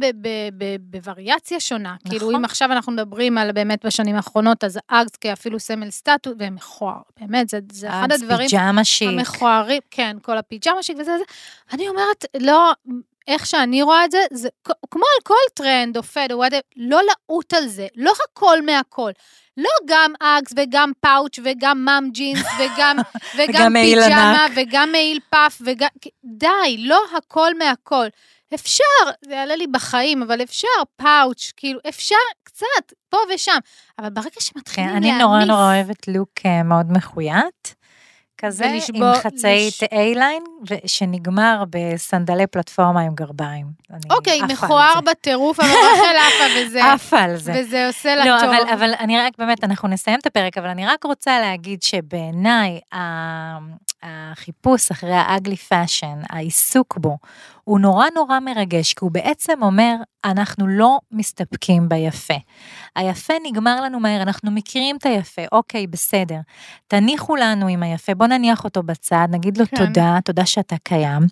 בווריאציה 0.80 1.60
שונה. 1.60 1.96
נכון. 2.00 2.12
כאילו, 2.12 2.32
אם 2.38 2.46
עכשיו 2.46 2.72
אנחנו 2.72 2.92
מדברים 2.92 3.38
על 3.38 3.52
באמת 3.52 3.86
בשנים 3.86 4.16
האחרונות, 4.16 4.64
אז 4.64 4.80
אגס 4.88 5.16
כאפילו 5.22 5.60
סמל 5.60 5.90
סטטוס, 5.90 6.34
ומכוער, 6.40 7.02
באמת, 7.20 7.50
זה, 7.50 7.60
זה 7.72 7.90
אחד 7.90 8.12
הדברים 8.12 8.50
פיג'מה 8.50 8.84
שיק. 8.84 9.10
המכוערים, 9.10 9.82
כן, 9.92 10.18
כל 10.22 10.38
הפיג'מה 10.38 10.84
שיק 10.84 10.98
וזה, 11.00 11.12
זה. 11.18 11.24
אני 11.74 11.88
אומרת, 11.90 12.26
לא, 12.40 12.74
איך 13.28 13.46
שאני 13.46 13.82
רואה 13.82 14.06
את 14.06 14.12
זה, 14.12 14.20
זה 14.32 14.50
כמו 14.92 15.04
על 15.16 15.24
כל 15.24 15.36
טרנד 15.54 15.98
או 15.98 16.04
fad 16.04 16.28
או 16.32 16.38
whatever, 16.38 16.62
לא 16.76 17.02
לעוט 17.04 17.54
על 17.54 17.68
זה, 17.68 17.88
לא 17.96 18.14
הכל 18.30 18.62
מהכל. 18.62 19.12
לא 19.58 19.70
גם 19.86 20.14
Uggs 20.20 20.54
וגם 20.56 20.92
פאוץ' 21.00 21.40
וגם 21.44 21.86
mom 21.86 22.10
jeans 22.12 22.46
וגם, 22.60 22.98
וגם 23.38 23.50
וגם 23.50 23.74
מעיל 23.74 24.04
פיג'מה 24.04 24.46
ענק. 24.46 24.52
וגם 24.56 24.92
מעיל 24.92 25.20
puff 25.30 25.62
וגם... 25.66 25.88
די, 26.26 26.78
לא 26.78 27.02
הכל 27.18 27.58
מהכל. 27.58 28.08
אפשר, 28.54 28.84
זה 29.26 29.34
יעלה 29.34 29.56
לי 29.56 29.68
בחיים, 29.68 30.22
אבל 30.22 30.44
אפשר 30.44 30.68
פאוץ', 30.96 31.52
כאילו, 31.58 31.80
אפשר 31.90 32.16
קצת, 32.44 32.94
פה 33.10 33.18
ושם. 33.36 33.58
אבל 34.00 34.10
ברגע 34.10 34.40
שמתחילים 34.40 34.90
כן, 34.90 34.94
להעמיס... 34.94 35.12
אני 35.12 35.24
נורא 35.24 35.44
נורא 35.44 35.74
אוהבת 35.74 36.08
לוק 36.08 36.30
אה, 36.46 36.64
מאוד 36.64 36.92
מחויט. 36.92 37.76
כזה, 38.38 38.66
ולשבור- 38.74 39.06
עם 39.08 39.22
חצאית 39.22 39.74
לש- 39.74 39.84
A-line, 39.84 40.44
שנגמר 40.86 41.64
בסנדלי 41.70 42.48
פלטפורמה 42.48 43.02
עם 43.02 43.16
גרביים. 43.16 43.66
אוקיי, 44.10 44.42
מכוער. 44.42 44.94
בטירוף, 45.06 45.60
אבל 45.60 45.70
רחל 45.70 46.16
עפה 46.28 46.44
וזה, 46.68 46.94
עפה 46.94 47.20
על 47.20 47.36
זה. 47.38 47.54
וזה 47.60 47.88
עושה 47.88 48.16
לה 48.16 48.26
לא, 48.26 48.40
טוב. 48.42 48.50
אבל, 48.50 48.74
אבל 48.74 48.90
אני 49.00 49.20
רק, 49.20 49.34
באמת, 49.38 49.64
אנחנו 49.64 49.88
נסיים 49.88 50.20
את 50.20 50.26
הפרק, 50.26 50.58
אבל 50.58 50.68
אני 50.68 50.86
רק 50.86 51.04
רוצה 51.04 51.40
להגיד 51.40 51.84
שבעיניי, 51.84 52.80
החיפוש 54.04 54.92
אחרי 54.92 55.14
ה 55.16 55.24
ugly 55.24 55.56
fashion, 55.58 56.20
העיסוק 56.30 56.98
בו, 56.98 57.18
הוא 57.68 57.80
נורא 57.80 58.06
נורא 58.16 58.40
מרגש, 58.40 58.94
כי 58.94 59.00
הוא 59.06 59.12
בעצם 59.12 59.64
אומר, 59.64 59.96
אנחנו 60.26 60.68
לא 60.68 61.00
מסתפקים 61.12 61.90
ביפה. 61.90 62.34
היפה 62.96 63.34
נגמר 63.44 63.82
לנו 63.82 64.00
מהר, 64.00 64.22
אנחנו 64.22 64.52
מכירים 64.52 64.96
את 64.98 65.06
היפה, 65.06 65.42
אוקיי, 65.52 65.88
בסדר. 65.88 66.40
תניחו 66.88 67.36
לנו 67.36 67.68
עם 67.68 67.84
היפה, 67.84 68.16
בוא 68.16 68.28
נניח 68.28 68.64
אותו 68.64 68.84
בצד, 68.84 69.28
נגיד 69.32 69.58
לו 69.58 69.66
כן. 69.68 69.78
תודה, 69.78 70.18
תודה 70.26 70.46
שאתה 70.46 70.76
קיים, 70.84 71.24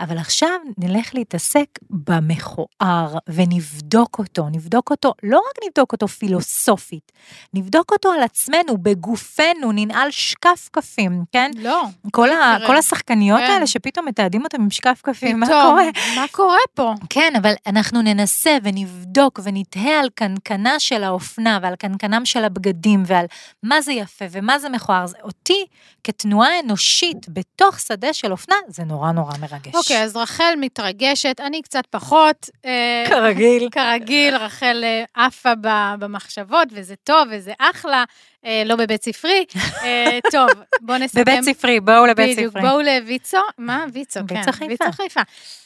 אבל 0.00 0.18
עכשיו 0.18 0.48
נלך 0.78 1.14
להתעסק 1.14 1.66
במכוער 1.90 3.18
ונבדוק 3.28 4.18
אותו, 4.18 4.48
נבדוק 4.52 4.90
אותו, 4.90 5.12
לא 5.22 5.38
רק 5.38 5.64
נבדוק 5.66 5.92
אותו 5.92 6.08
פילוסופית, 6.08 7.12
נבדוק 7.54 7.92
אותו 7.92 8.12
על 8.12 8.22
עצמנו, 8.22 8.78
בגופנו, 8.82 9.72
ננעל 9.72 10.10
שקף 10.10 10.68
קפים, 10.72 11.24
כן? 11.32 11.50
לא. 11.58 11.82
כל, 12.12 12.30
ה, 12.30 12.54
תראה, 12.58 12.66
כל 12.66 12.76
השחקניות 12.76 13.40
כן. 13.40 13.52
האלה 13.52 13.66
שפתאום 13.66 14.06
מתעדים 14.06 14.44
אותם 14.44 14.62
עם 14.62 14.70
שקף 14.70 15.00
קפים, 15.02 15.40
מה 15.40 15.46
קורה? 15.46 15.83
מה 16.16 16.24
קורה 16.30 16.58
פה? 16.74 16.94
כן, 17.10 17.32
אבל 17.38 17.52
אנחנו 17.66 18.02
ננסה 18.02 18.56
ונבדוק 18.62 19.40
ונתהה 19.44 20.00
על 20.00 20.08
קנקנה 20.14 20.80
של 20.80 21.04
האופנה 21.04 21.58
ועל 21.62 21.76
קנקנם 21.76 22.24
של 22.24 22.44
הבגדים 22.44 23.02
ועל 23.06 23.26
מה 23.62 23.80
זה 23.80 23.92
יפה 23.92 24.24
ומה 24.30 24.58
זה 24.58 24.68
מכוער. 24.68 25.04
אותי, 25.22 25.66
כתנועה 26.04 26.60
אנושית 26.60 27.26
בתוך 27.28 27.80
שדה 27.80 28.12
של 28.12 28.32
אופנה, 28.32 28.56
זה 28.68 28.84
נורא 28.84 29.12
נורא 29.12 29.32
מרגש. 29.40 29.74
אוקיי, 29.74 30.02
אז 30.02 30.16
רחל 30.16 30.54
מתרגשת, 30.60 31.40
אני 31.40 31.62
קצת 31.62 31.86
פחות. 31.90 32.50
אה, 32.64 33.04
כרגיל. 33.08 33.68
כרגיל, 33.72 34.36
רחל 34.36 34.84
אה, 34.84 35.26
עפה 35.26 35.52
במחשבות, 35.98 36.68
וזה 36.72 36.94
טוב, 37.04 37.28
וזה 37.30 37.52
אחלה, 37.58 38.04
אה, 38.46 38.62
לא 38.66 38.76
בבית 38.76 39.04
ספרי. 39.04 39.44
טוב, 40.32 40.48
בואו 40.80 40.98
נסכם. 40.98 41.20
בבית 41.20 41.44
ספרי, 41.44 41.80
בואו 41.80 42.06
לבית 42.06 42.36
בדיוק, 42.36 42.50
ספרי. 42.50 42.62
בואו 42.62 42.80
לויצו, 42.82 43.38
מה? 43.58 43.84
ויצו, 43.92 44.20
כן. 44.28 44.42
ויצו 44.68 44.92
חיפה. 44.92 45.20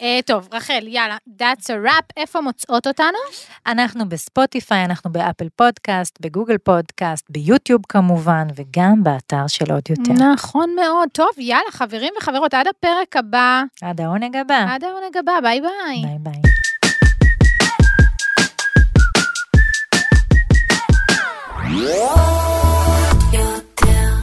אה, 0.09 0.21
טוב, 0.27 0.49
רחל, 0.53 0.87
יאללה, 0.87 1.17
that's 1.39 1.65
a 1.65 1.87
wrap, 1.87 2.05
איפה 2.17 2.41
מוצאות 2.41 2.87
אותנו? 2.87 3.19
אנחנו 3.67 4.09
בספוטיפיי, 4.09 4.85
אנחנו 4.85 5.13
באפל 5.13 5.49
פודקאסט, 5.57 6.19
בגוגל 6.21 6.59
פודקאסט, 6.59 7.27
ביוטיוב 7.31 7.83
כמובן, 7.89 8.47
וגם 8.57 9.05
באתר 9.05 9.47
של 9.47 9.73
עוד 9.73 9.83
יותר. 9.91 10.13
נכון 10.13 10.75
מאוד. 10.77 11.09
טוב, 11.13 11.29
יאללה, 11.39 11.71
חברים 11.71 12.13
וחברות, 12.19 12.55
עד 12.55 12.67
הפרק 12.67 13.17
הבא, 13.17 13.63
עד 13.83 14.01
העונג 14.01 14.37
הבא. 14.37 14.67
עד 14.69 14.85
העונג 14.85 15.17
הבא, 15.17 15.33
ביי 15.43 15.61
ביי. 15.61 16.03
ביי 16.03 16.19
ביי. 16.19 16.43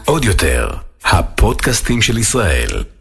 עוד 0.06 0.26
יותר, 0.26 0.69
הפודקאסטים 1.04 2.02
של 2.02 2.17
ישראל. 2.17 2.94